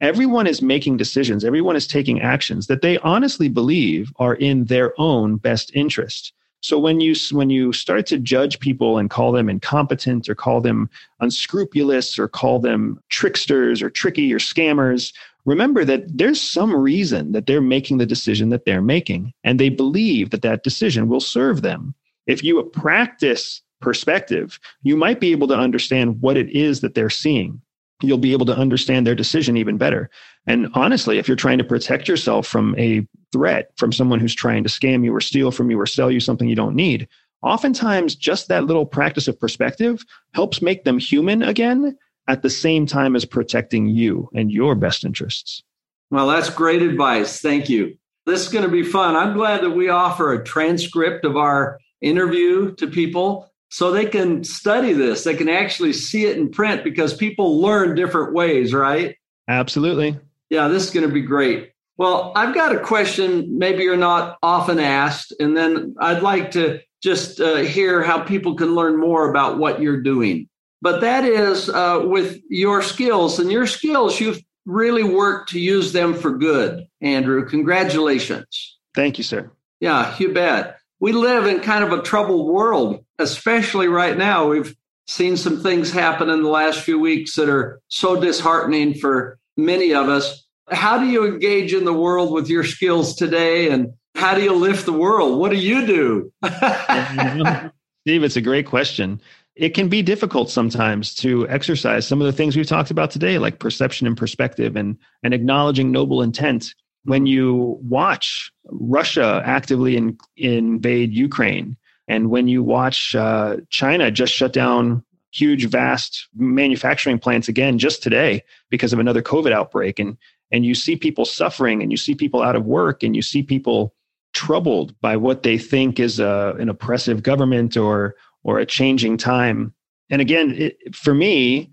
Everyone 0.00 0.46
is 0.46 0.62
making 0.62 0.96
decisions, 0.96 1.44
everyone 1.44 1.76
is 1.76 1.86
taking 1.86 2.20
actions 2.20 2.66
that 2.68 2.80
they 2.80 2.98
honestly 2.98 3.48
believe 3.48 4.12
are 4.16 4.34
in 4.34 4.64
their 4.64 4.98
own 4.98 5.36
best 5.36 5.70
interest. 5.74 6.32
So 6.62 6.78
when 6.78 7.00
you 7.00 7.14
when 7.32 7.50
you 7.50 7.72
start 7.72 8.06
to 8.06 8.18
judge 8.18 8.60
people 8.60 8.98
and 8.98 9.08
call 9.08 9.32
them 9.32 9.48
incompetent 9.48 10.28
or 10.28 10.34
call 10.34 10.60
them 10.60 10.90
unscrupulous 11.20 12.18
or 12.18 12.28
call 12.28 12.58
them 12.58 13.00
tricksters 13.08 13.82
or 13.82 13.88
tricky 13.88 14.32
or 14.32 14.38
scammers 14.38 15.12
remember 15.50 15.84
that 15.84 16.16
there's 16.16 16.40
some 16.40 16.74
reason 16.74 17.32
that 17.32 17.46
they're 17.46 17.60
making 17.60 17.98
the 17.98 18.06
decision 18.06 18.50
that 18.50 18.64
they're 18.64 18.80
making, 18.80 19.32
and 19.42 19.58
they 19.58 19.68
believe 19.68 20.30
that 20.30 20.42
that 20.42 20.62
decision 20.62 21.08
will 21.08 21.20
serve 21.20 21.62
them. 21.62 21.92
If 22.28 22.44
you 22.44 22.62
practice 22.62 23.60
perspective, 23.80 24.60
you 24.84 24.96
might 24.96 25.18
be 25.18 25.32
able 25.32 25.48
to 25.48 25.56
understand 25.56 26.22
what 26.22 26.36
it 26.36 26.48
is 26.50 26.82
that 26.82 26.94
they're 26.94 27.10
seeing. 27.10 27.60
You'll 28.00 28.18
be 28.18 28.32
able 28.32 28.46
to 28.46 28.56
understand 28.56 29.06
their 29.06 29.16
decision 29.16 29.56
even 29.56 29.76
better. 29.76 30.08
And 30.46 30.68
honestly, 30.74 31.18
if 31.18 31.26
you're 31.26 31.36
trying 31.36 31.58
to 31.58 31.64
protect 31.64 32.06
yourself 32.06 32.46
from 32.46 32.78
a 32.78 33.04
threat, 33.32 33.72
from 33.76 33.92
someone 33.92 34.20
who's 34.20 34.34
trying 34.34 34.62
to 34.62 34.70
scam 34.70 35.04
you 35.04 35.12
or 35.12 35.20
steal 35.20 35.50
from 35.50 35.68
you 35.70 35.80
or 35.80 35.86
sell 35.86 36.12
you 36.12 36.20
something 36.20 36.48
you 36.48 36.54
don't 36.54 36.76
need, 36.76 37.08
oftentimes 37.42 38.14
just 38.14 38.46
that 38.48 38.64
little 38.64 38.86
practice 38.86 39.26
of 39.26 39.40
perspective 39.40 40.04
helps 40.32 40.62
make 40.62 40.84
them 40.84 40.98
human 40.98 41.42
again 41.42 41.98
at 42.30 42.42
the 42.42 42.50
same 42.50 42.86
time 42.86 43.16
as 43.16 43.24
protecting 43.24 43.88
you 43.88 44.30
and 44.32 44.52
your 44.52 44.76
best 44.76 45.04
interests. 45.04 45.64
Well, 46.12 46.28
that's 46.28 46.48
great 46.48 46.80
advice. 46.80 47.40
Thank 47.40 47.68
you. 47.68 47.96
This 48.24 48.42
is 48.42 48.52
going 48.52 48.64
to 48.64 48.70
be 48.70 48.84
fun. 48.84 49.16
I'm 49.16 49.34
glad 49.34 49.62
that 49.62 49.70
we 49.70 49.88
offer 49.88 50.32
a 50.32 50.44
transcript 50.44 51.24
of 51.24 51.36
our 51.36 51.80
interview 52.00 52.72
to 52.76 52.86
people 52.86 53.50
so 53.68 53.90
they 53.90 54.06
can 54.06 54.44
study 54.44 54.92
this. 54.92 55.24
They 55.24 55.34
can 55.34 55.48
actually 55.48 55.92
see 55.92 56.26
it 56.26 56.36
in 56.36 56.50
print 56.50 56.84
because 56.84 57.14
people 57.14 57.60
learn 57.60 57.96
different 57.96 58.32
ways, 58.32 58.72
right? 58.72 59.16
Absolutely. 59.48 60.16
Yeah, 60.50 60.68
this 60.68 60.84
is 60.84 60.90
going 60.90 61.08
to 61.08 61.12
be 61.12 61.22
great. 61.22 61.72
Well, 61.96 62.32
I've 62.36 62.54
got 62.54 62.74
a 62.74 62.78
question 62.78 63.58
maybe 63.58 63.82
you're 63.82 63.96
not 63.96 64.38
often 64.40 64.78
asked, 64.78 65.34
and 65.40 65.56
then 65.56 65.96
I'd 65.98 66.22
like 66.22 66.52
to 66.52 66.80
just 67.02 67.40
uh, 67.40 67.56
hear 67.56 68.04
how 68.04 68.20
people 68.20 68.54
can 68.54 68.76
learn 68.76 69.00
more 69.00 69.28
about 69.30 69.58
what 69.58 69.82
you're 69.82 70.00
doing 70.00 70.48
but 70.82 71.00
that 71.00 71.24
is 71.24 71.68
uh, 71.68 72.02
with 72.04 72.40
your 72.48 72.82
skills 72.82 73.38
and 73.38 73.50
your 73.50 73.66
skills 73.66 74.20
you've 74.20 74.40
really 74.66 75.02
worked 75.02 75.50
to 75.50 75.60
use 75.60 75.92
them 75.92 76.14
for 76.14 76.36
good 76.36 76.84
andrew. 77.00 77.48
Congratulations. 77.48 78.78
Thank 78.94 79.18
you 79.18 79.24
sir. 79.24 79.50
Yeah 79.80 80.14
you 80.18 80.32
bet. 80.32 80.78
We 81.00 81.12
live 81.12 81.46
in 81.46 81.60
kind 81.60 81.84
of 81.84 81.92
a 81.92 82.02
troubled 82.02 82.52
world 82.52 83.04
especially 83.18 83.88
right 83.88 84.16
now. 84.16 84.48
We've 84.48 84.74
seen 85.06 85.36
some 85.36 85.62
things 85.62 85.90
happen 85.90 86.30
in 86.30 86.42
the 86.42 86.48
last 86.48 86.80
few 86.80 86.98
weeks 86.98 87.34
that 87.36 87.48
are 87.48 87.80
so 87.88 88.20
disheartening 88.20 88.94
for 88.94 89.38
many 89.56 89.92
of 89.92 90.08
us. 90.08 90.46
How 90.70 90.98
do 90.98 91.06
you 91.06 91.26
engage 91.26 91.74
in 91.74 91.84
the 91.84 91.92
world 91.92 92.32
with 92.32 92.48
your 92.48 92.64
skills 92.64 93.16
today 93.16 93.70
and 93.70 93.92
how 94.14 94.34
do 94.34 94.42
you 94.42 94.54
lift 94.54 94.86
the 94.86 94.92
world? 94.92 95.38
What 95.38 95.50
do 95.50 95.56
you 95.56 95.86
do? 95.86 96.32
Steve 98.02 98.24
it's 98.24 98.36
a 98.36 98.40
great 98.40 98.66
question 98.66 99.20
it 99.56 99.70
can 99.70 99.88
be 99.88 100.02
difficult 100.02 100.50
sometimes 100.50 101.14
to 101.16 101.48
exercise 101.48 102.06
some 102.06 102.20
of 102.20 102.26
the 102.26 102.32
things 102.32 102.56
we've 102.56 102.66
talked 102.66 102.90
about 102.90 103.10
today, 103.10 103.38
like 103.38 103.58
perception 103.58 104.06
and 104.06 104.16
perspective 104.16 104.76
and, 104.76 104.96
and 105.22 105.34
acknowledging 105.34 105.90
noble 105.90 106.22
intent. 106.22 106.74
When 107.04 107.26
you 107.26 107.78
watch 107.82 108.52
Russia 108.66 109.42
actively 109.44 109.96
in, 109.96 110.18
invade 110.36 111.12
Ukraine, 111.12 111.76
and 112.08 112.30
when 112.30 112.48
you 112.48 112.62
watch 112.62 113.14
uh, 113.14 113.58
China 113.70 114.10
just 114.10 114.32
shut 114.32 114.52
down 114.52 115.02
huge, 115.32 115.66
vast 115.66 116.28
manufacturing 116.36 117.18
plants 117.18 117.48
again 117.48 117.78
just 117.78 118.02
today 118.02 118.42
because 118.68 118.92
of 118.92 118.98
another 118.98 119.22
COVID 119.22 119.52
outbreak, 119.52 119.98
and 119.98 120.16
and 120.52 120.66
you 120.66 120.74
see 120.74 120.96
people 120.96 121.24
suffering, 121.24 121.82
and 121.82 121.90
you 121.90 121.96
see 121.96 122.14
people 122.14 122.42
out 122.42 122.56
of 122.56 122.66
work, 122.66 123.02
and 123.02 123.16
you 123.16 123.22
see 123.22 123.42
people 123.42 123.94
troubled 124.32 124.98
by 125.00 125.16
what 125.16 125.42
they 125.42 125.58
think 125.58 125.98
is 125.98 126.20
a, 126.20 126.54
an 126.58 126.68
oppressive 126.68 127.22
government 127.22 127.76
or 127.76 128.14
or 128.42 128.58
a 128.58 128.66
changing 128.66 129.16
time. 129.16 129.74
And 130.10 130.20
again, 130.20 130.54
it, 130.56 130.94
for 130.94 131.14
me, 131.14 131.70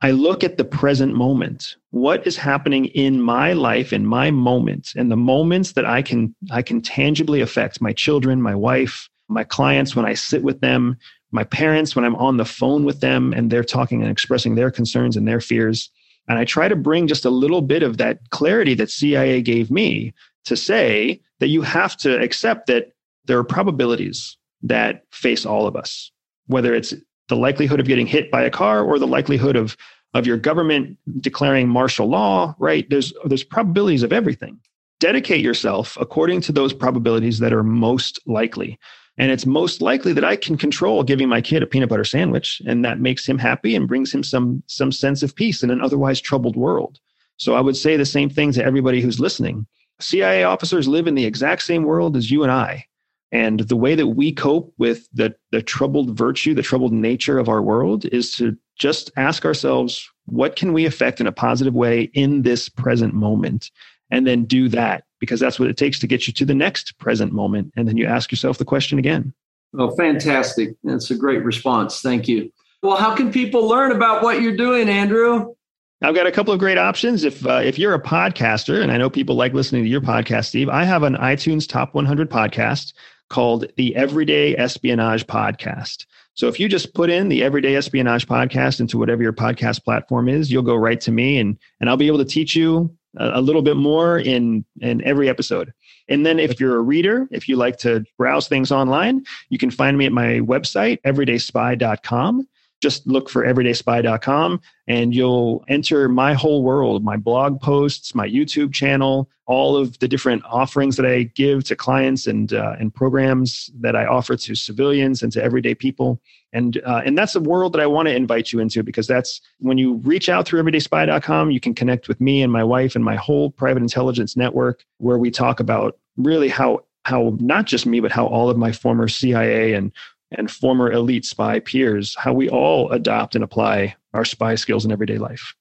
I 0.00 0.12
look 0.12 0.44
at 0.44 0.56
the 0.56 0.64
present 0.64 1.14
moment. 1.14 1.76
What 1.90 2.26
is 2.26 2.36
happening 2.36 2.86
in 2.86 3.20
my 3.20 3.52
life, 3.52 3.92
in 3.92 4.06
my 4.06 4.30
moments, 4.30 4.94
and 4.94 5.10
the 5.10 5.16
moments 5.16 5.72
that 5.72 5.84
I 5.84 6.02
can 6.02 6.34
I 6.52 6.62
can 6.62 6.80
tangibly 6.80 7.40
affect 7.40 7.80
my 7.80 7.92
children, 7.92 8.40
my 8.40 8.54
wife, 8.54 9.08
my 9.28 9.42
clients 9.42 9.96
when 9.96 10.06
I 10.06 10.14
sit 10.14 10.44
with 10.44 10.60
them, 10.60 10.96
my 11.32 11.44
parents 11.44 11.96
when 11.96 12.04
I'm 12.04 12.16
on 12.16 12.36
the 12.36 12.44
phone 12.44 12.84
with 12.84 13.00
them 13.00 13.32
and 13.32 13.50
they're 13.50 13.64
talking 13.64 14.02
and 14.02 14.10
expressing 14.10 14.54
their 14.54 14.70
concerns 14.70 15.16
and 15.16 15.26
their 15.26 15.40
fears. 15.40 15.90
And 16.28 16.38
I 16.38 16.44
try 16.44 16.68
to 16.68 16.76
bring 16.76 17.06
just 17.08 17.24
a 17.24 17.30
little 17.30 17.62
bit 17.62 17.82
of 17.82 17.96
that 17.96 18.18
clarity 18.30 18.74
that 18.74 18.90
CIA 18.90 19.42
gave 19.42 19.70
me 19.70 20.14
to 20.44 20.56
say 20.56 21.20
that 21.40 21.48
you 21.48 21.62
have 21.62 21.96
to 21.98 22.20
accept 22.20 22.66
that 22.68 22.92
there 23.24 23.38
are 23.38 23.44
probabilities 23.44 24.36
that 24.62 25.02
face 25.12 25.46
all 25.46 25.66
of 25.66 25.76
us, 25.76 26.10
whether 26.46 26.74
it's 26.74 26.94
the 27.28 27.36
likelihood 27.36 27.80
of 27.80 27.86
getting 27.86 28.06
hit 28.06 28.30
by 28.30 28.42
a 28.42 28.50
car 28.50 28.82
or 28.82 28.98
the 28.98 29.06
likelihood 29.06 29.56
of, 29.56 29.76
of 30.14 30.26
your 30.26 30.36
government 30.36 30.96
declaring 31.20 31.68
martial 31.68 32.08
law, 32.08 32.54
right? 32.58 32.88
There's, 32.90 33.12
there's 33.24 33.44
probabilities 33.44 34.02
of 34.02 34.12
everything. 34.12 34.58
Dedicate 35.00 35.40
yourself 35.40 35.96
according 36.00 36.40
to 36.42 36.52
those 36.52 36.72
probabilities 36.72 37.38
that 37.38 37.52
are 37.52 37.62
most 37.62 38.18
likely. 38.26 38.78
And 39.18 39.32
it's 39.32 39.46
most 39.46 39.82
likely 39.82 40.12
that 40.12 40.24
I 40.24 40.36
can 40.36 40.56
control 40.56 41.02
giving 41.02 41.28
my 41.28 41.40
kid 41.40 41.62
a 41.62 41.66
peanut 41.66 41.88
butter 41.88 42.04
sandwich, 42.04 42.62
and 42.66 42.84
that 42.84 43.00
makes 43.00 43.28
him 43.28 43.38
happy 43.38 43.74
and 43.74 43.88
brings 43.88 44.14
him 44.14 44.22
some, 44.22 44.62
some 44.66 44.92
sense 44.92 45.22
of 45.22 45.34
peace 45.34 45.62
in 45.62 45.70
an 45.70 45.80
otherwise 45.80 46.20
troubled 46.20 46.56
world. 46.56 46.98
So 47.36 47.54
I 47.54 47.60
would 47.60 47.76
say 47.76 47.96
the 47.96 48.06
same 48.06 48.30
thing 48.30 48.52
to 48.52 48.64
everybody 48.64 49.00
who's 49.00 49.20
listening. 49.20 49.66
CIA 50.00 50.44
officers 50.44 50.86
live 50.86 51.08
in 51.08 51.16
the 51.16 51.26
exact 51.26 51.62
same 51.62 51.82
world 51.82 52.16
as 52.16 52.30
you 52.30 52.44
and 52.44 52.52
I. 52.52 52.86
And 53.30 53.60
the 53.60 53.76
way 53.76 53.94
that 53.94 54.08
we 54.08 54.32
cope 54.32 54.72
with 54.78 55.08
the, 55.12 55.34
the 55.50 55.62
troubled 55.62 56.16
virtue, 56.16 56.54
the 56.54 56.62
troubled 56.62 56.92
nature 56.92 57.38
of 57.38 57.48
our 57.48 57.60
world 57.60 58.06
is 58.06 58.32
to 58.36 58.56
just 58.78 59.10
ask 59.16 59.44
ourselves, 59.44 60.08
what 60.26 60.56
can 60.56 60.72
we 60.72 60.86
affect 60.86 61.20
in 61.20 61.26
a 61.26 61.32
positive 61.32 61.74
way 61.74 62.10
in 62.14 62.42
this 62.42 62.68
present 62.68 63.14
moment? 63.14 63.70
And 64.10 64.26
then 64.26 64.44
do 64.44 64.68
that 64.70 65.04
because 65.20 65.40
that's 65.40 65.58
what 65.58 65.68
it 65.68 65.76
takes 65.76 65.98
to 65.98 66.06
get 66.06 66.26
you 66.26 66.32
to 66.32 66.44
the 66.44 66.54
next 66.54 66.96
present 66.98 67.32
moment. 67.32 67.72
And 67.76 67.86
then 67.86 67.96
you 67.96 68.06
ask 68.06 68.30
yourself 68.30 68.56
the 68.56 68.64
question 68.64 68.98
again. 68.98 69.34
Oh, 69.76 69.94
fantastic. 69.96 70.70
That's 70.82 71.10
a 71.10 71.14
great 71.14 71.44
response. 71.44 72.00
Thank 72.00 72.28
you. 72.28 72.50
Well, 72.82 72.96
how 72.96 73.14
can 73.14 73.30
people 73.30 73.66
learn 73.66 73.92
about 73.92 74.22
what 74.22 74.40
you're 74.40 74.56
doing, 74.56 74.88
Andrew? 74.88 75.54
I've 76.00 76.14
got 76.14 76.28
a 76.28 76.32
couple 76.32 76.54
of 76.54 76.60
great 76.60 76.78
options. 76.78 77.24
If 77.24 77.44
uh, 77.44 77.60
if 77.64 77.76
you're 77.76 77.92
a 77.92 78.00
podcaster, 78.00 78.80
and 78.80 78.92
I 78.92 78.96
know 78.96 79.10
people 79.10 79.34
like 79.34 79.52
listening 79.52 79.82
to 79.82 79.90
your 79.90 80.00
podcast, 80.00 80.46
Steve, 80.46 80.68
I 80.68 80.84
have 80.84 81.02
an 81.02 81.16
iTunes 81.16 81.68
Top 81.68 81.92
100 81.92 82.30
podcast 82.30 82.92
called 83.28 83.66
the 83.76 83.94
Everyday 83.96 84.56
Espionage 84.56 85.26
Podcast. 85.26 86.06
So 86.34 86.48
if 86.48 86.60
you 86.60 86.68
just 86.68 86.94
put 86.94 87.10
in 87.10 87.28
the 87.28 87.42
Everyday 87.42 87.76
Espionage 87.76 88.26
Podcast 88.26 88.80
into 88.80 88.98
whatever 88.98 89.22
your 89.22 89.32
podcast 89.32 89.84
platform 89.84 90.28
is, 90.28 90.50
you'll 90.50 90.62
go 90.62 90.76
right 90.76 91.00
to 91.00 91.12
me, 91.12 91.38
and 91.38 91.58
and 91.80 91.90
I'll 91.90 91.96
be 91.96 92.06
able 92.06 92.18
to 92.18 92.24
teach 92.24 92.54
you 92.54 92.94
a, 93.16 93.38
a 93.38 93.40
little 93.40 93.62
bit 93.62 93.76
more 93.76 94.18
in 94.18 94.64
in 94.80 95.02
every 95.04 95.28
episode. 95.28 95.72
And 96.08 96.24
then 96.24 96.38
if 96.38 96.58
you're 96.58 96.76
a 96.76 96.82
reader, 96.82 97.28
if 97.30 97.48
you 97.48 97.56
like 97.56 97.76
to 97.78 98.04
browse 98.16 98.48
things 98.48 98.72
online, 98.72 99.24
you 99.50 99.58
can 99.58 99.70
find 99.70 99.98
me 99.98 100.06
at 100.06 100.12
my 100.12 100.40
website, 100.40 101.00
everydayspy.com 101.02 102.46
just 102.80 103.06
look 103.06 103.28
for 103.28 103.44
everydayspy.com 103.44 104.60
and 104.86 105.14
you'll 105.14 105.64
enter 105.68 106.08
my 106.08 106.34
whole 106.34 106.62
world 106.62 107.04
my 107.04 107.16
blog 107.16 107.60
posts 107.60 108.14
my 108.14 108.28
youtube 108.28 108.72
channel 108.72 109.28
all 109.46 109.76
of 109.76 109.98
the 109.98 110.08
different 110.08 110.42
offerings 110.44 110.96
that 110.96 111.06
i 111.06 111.22
give 111.34 111.64
to 111.64 111.74
clients 111.74 112.26
and 112.26 112.52
uh, 112.52 112.76
and 112.78 112.94
programs 112.94 113.70
that 113.80 113.96
i 113.96 114.06
offer 114.06 114.36
to 114.36 114.54
civilians 114.54 115.22
and 115.22 115.32
to 115.32 115.42
everyday 115.42 115.74
people. 115.74 116.20
And 116.52 116.80
uh, 116.86 117.02
and 117.04 117.16
that's 117.16 117.34
the 117.34 117.40
world 117.40 117.74
that 117.74 117.80
i 117.80 117.86
want 117.86 118.08
to 118.08 118.14
invite 118.14 118.52
you 118.52 118.58
into 118.58 118.82
because 118.82 119.06
that's 119.06 119.40
when 119.58 119.76
you 119.76 119.94
reach 119.96 120.28
out 120.28 120.46
through 120.46 120.62
everydayspy.com 120.62 121.50
you 121.50 121.60
can 121.60 121.74
connect 121.74 122.08
with 122.08 122.20
me 122.20 122.42
and 122.42 122.50
my 122.50 122.64
wife 122.64 122.94
and 122.96 123.04
my 123.04 123.16
whole 123.16 123.50
private 123.50 123.82
intelligence 123.82 124.34
network 124.36 124.84
where 124.96 125.18
we 125.18 125.30
talk 125.30 125.60
about 125.60 125.98
really 126.16 126.48
how 126.48 126.80
how 127.04 127.36
not 127.38 127.66
just 127.66 127.84
me 127.84 128.00
but 128.00 128.10
how 128.10 128.26
all 128.26 128.48
of 128.48 128.56
my 128.56 128.72
former 128.72 129.08
cia 129.08 129.74
and 129.74 129.92
and 130.30 130.50
former 130.50 130.90
elite 130.92 131.24
spy 131.24 131.60
peers, 131.60 132.14
how 132.18 132.32
we 132.32 132.48
all 132.48 132.90
adopt 132.90 133.34
and 133.34 133.42
apply 133.42 133.96
our 134.14 134.24
spy 134.24 134.54
skills 134.54 134.84
in 134.84 134.92
everyday 134.92 135.18
life. 135.18 135.54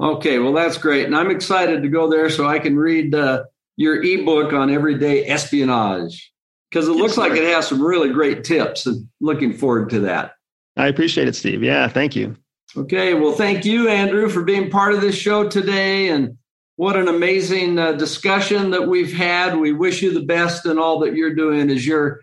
Okay, 0.00 0.38
well, 0.38 0.52
that's 0.52 0.78
great. 0.78 1.06
And 1.06 1.14
I'm 1.14 1.30
excited 1.30 1.82
to 1.82 1.88
go 1.88 2.10
there 2.10 2.30
so 2.30 2.46
I 2.46 2.58
can 2.58 2.76
read 2.76 3.14
uh, 3.14 3.44
your 3.76 4.02
ebook 4.02 4.52
on 4.52 4.70
everyday 4.70 5.26
espionage 5.26 6.32
because 6.70 6.88
it 6.88 6.92
looks 6.92 7.18
like 7.18 7.32
it 7.32 7.44
has 7.44 7.68
some 7.68 7.82
really 7.82 8.10
great 8.10 8.44
tips. 8.44 8.86
And 8.86 9.08
looking 9.20 9.52
forward 9.52 9.90
to 9.90 10.00
that. 10.00 10.32
I 10.76 10.86
appreciate 10.86 11.28
it, 11.28 11.36
Steve. 11.36 11.62
Yeah, 11.62 11.88
thank 11.88 12.16
you. 12.16 12.36
Okay, 12.76 13.14
well, 13.14 13.32
thank 13.32 13.64
you, 13.64 13.88
Andrew, 13.88 14.28
for 14.28 14.42
being 14.42 14.70
part 14.70 14.94
of 14.94 15.00
this 15.00 15.16
show 15.16 15.48
today. 15.48 16.08
And 16.08 16.38
what 16.76 16.96
an 16.96 17.08
amazing 17.08 17.78
uh, 17.78 17.92
discussion 17.92 18.70
that 18.70 18.88
we've 18.88 19.12
had. 19.12 19.56
We 19.58 19.72
wish 19.72 20.00
you 20.00 20.14
the 20.14 20.24
best 20.24 20.64
in 20.64 20.78
all 20.78 21.00
that 21.00 21.14
you're 21.14 21.34
doing 21.34 21.68
as 21.68 21.86
you're 21.86 22.20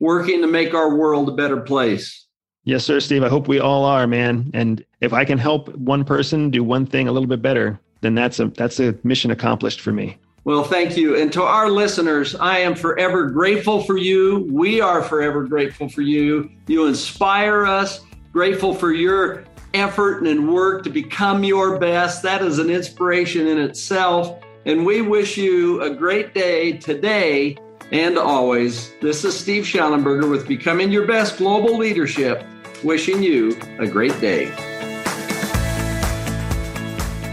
working 0.00 0.40
to 0.42 0.46
make 0.46 0.74
our 0.74 0.94
world 0.94 1.28
a 1.28 1.32
better 1.32 1.60
place. 1.60 2.26
Yes, 2.64 2.84
sir, 2.84 2.98
Steve. 2.98 3.22
I 3.22 3.28
hope 3.28 3.46
we 3.46 3.60
all 3.60 3.84
are, 3.84 4.06
man. 4.06 4.50
And 4.52 4.84
if 5.00 5.12
I 5.12 5.24
can 5.24 5.38
help 5.38 5.74
one 5.76 6.04
person 6.04 6.50
do 6.50 6.64
one 6.64 6.84
thing 6.84 7.06
a 7.06 7.12
little 7.12 7.28
bit 7.28 7.40
better, 7.40 7.78
then 8.00 8.14
that's 8.14 8.40
a 8.40 8.46
that's 8.48 8.80
a 8.80 8.94
mission 9.04 9.30
accomplished 9.30 9.80
for 9.80 9.92
me. 9.92 10.18
Well, 10.44 10.64
thank 10.64 10.96
you. 10.96 11.16
And 11.16 11.32
to 11.32 11.42
our 11.42 11.70
listeners, 11.70 12.34
I 12.36 12.58
am 12.58 12.74
forever 12.74 13.30
grateful 13.30 13.82
for 13.82 13.96
you. 13.96 14.46
We 14.50 14.80
are 14.80 15.02
forever 15.02 15.44
grateful 15.44 15.88
for 15.88 16.02
you. 16.02 16.50
You 16.66 16.86
inspire 16.86 17.66
us. 17.66 18.00
Grateful 18.32 18.74
for 18.74 18.92
your 18.92 19.44
effort 19.74 20.26
and 20.26 20.52
work 20.52 20.84
to 20.84 20.90
become 20.90 21.42
your 21.42 21.78
best. 21.78 22.22
That 22.22 22.42
is 22.42 22.58
an 22.58 22.70
inspiration 22.70 23.46
in 23.46 23.58
itself. 23.58 24.40
And 24.64 24.84
we 24.84 25.02
wish 25.02 25.36
you 25.36 25.82
a 25.82 25.90
great 25.90 26.34
day 26.34 26.72
today 26.72 27.56
and 27.92 28.18
always. 28.18 28.92
This 29.00 29.24
is 29.24 29.38
Steve 29.38 29.64
Shallenberger 29.64 30.28
with 30.28 30.48
Becoming 30.48 30.90
Your 30.90 31.06
Best 31.06 31.38
Global 31.38 31.76
Leadership, 31.76 32.44
wishing 32.82 33.22
you 33.22 33.56
a 33.78 33.86
great 33.86 34.18
day. 34.20 34.46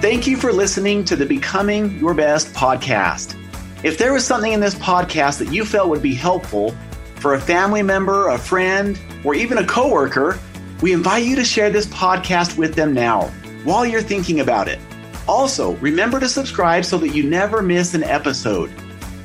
Thank 0.01 0.27
you 0.27 0.37
for 0.37 0.51
listening 0.51 1.05
to 1.05 1.15
the 1.15 1.25
Becoming 1.25 1.97
Your 1.97 2.13
Best 2.13 2.53
podcast. 2.53 3.39
If 3.83 3.97
there 3.97 4.13
was 4.13 4.25
something 4.25 4.53
in 4.53 4.59
this 4.59 4.75
podcast 4.75 5.39
that 5.39 5.51
you 5.51 5.65
felt 5.65 5.89
would 5.89 6.01
be 6.01 6.13
helpful 6.13 6.75
for 7.15 7.33
a 7.33 7.41
family 7.41 7.81
member, 7.81 8.29
a 8.29 8.37
friend, 8.37 8.99
or 9.23 9.33
even 9.33 9.57
a 9.57 9.65
coworker, 9.65 10.39
we 10.81 10.91
invite 10.91 11.23
you 11.23 11.35
to 11.37 11.45
share 11.45 11.69
this 11.69 11.85
podcast 11.87 12.57
with 12.57 12.75
them 12.75 12.93
now 12.93 13.29
while 13.63 13.85
you're 13.85 14.01
thinking 14.01 14.41
about 14.41 14.67
it. 14.67 14.79
Also, 15.27 15.75
remember 15.77 16.19
to 16.19 16.27
subscribe 16.27 16.83
so 16.83 16.97
that 16.97 17.09
you 17.09 17.23
never 17.23 17.61
miss 17.61 17.93
an 17.93 18.03
episode. 18.03 18.69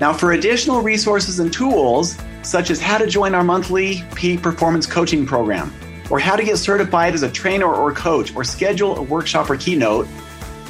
Now, 0.01 0.13
for 0.13 0.33
additional 0.33 0.81
resources 0.81 1.41
and 1.41 1.53
tools, 1.53 2.17
such 2.43 2.71
as 2.71 2.81
how 2.81 2.97
to 2.99 3.07
join 3.07 3.35
our 3.35 3.45
monthly 3.45 4.05
peak 4.15 4.43
performance 4.43 4.87
coaching 4.87 5.27
program, 5.27 5.73
or 6.11 6.19
how 6.19 6.37
to 6.37 6.45
get 6.45 6.57
certified 6.57 7.13
as 7.15 7.23
a 7.23 7.31
trainer 7.31 7.67
or 7.67 7.93
coach, 7.93 8.35
or 8.35 8.45
schedule 8.45 8.97
a 8.97 9.03
workshop 9.03 9.51
or 9.51 9.57
keynote, 9.57 10.09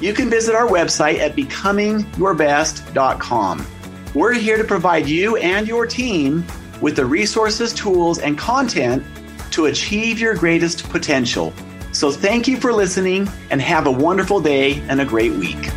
you 0.01 0.15
can 0.15 0.31
visit 0.31 0.55
our 0.55 0.67
website 0.67 1.19
at 1.19 1.37
becomingyourbest.com. 1.37 3.67
We're 4.15 4.33
here 4.33 4.57
to 4.57 4.65
provide 4.65 5.07
you 5.07 5.37
and 5.37 5.69
your 5.69 5.87
team 5.87 6.47
with 6.81 6.97
the 6.97 7.05
resources, 7.05 7.75
tools, 7.75 8.19
and 8.19 8.39
content 8.39 9.05
to 9.51 9.67
achieve 9.67 10.19
your 10.19 10.35
greatest 10.35 10.89
potential. 10.89 11.53
So 11.93 12.11
thank 12.11 12.49
you 12.49 12.57
for 12.57 12.73
listening 12.73 13.29
and 13.51 13.61
have 13.61 13.87
a 13.87 13.91
wonderful 13.91 14.41
day 14.41 14.81
and 14.89 14.99
a 15.01 15.05
great 15.05 15.33
week. 15.33 15.71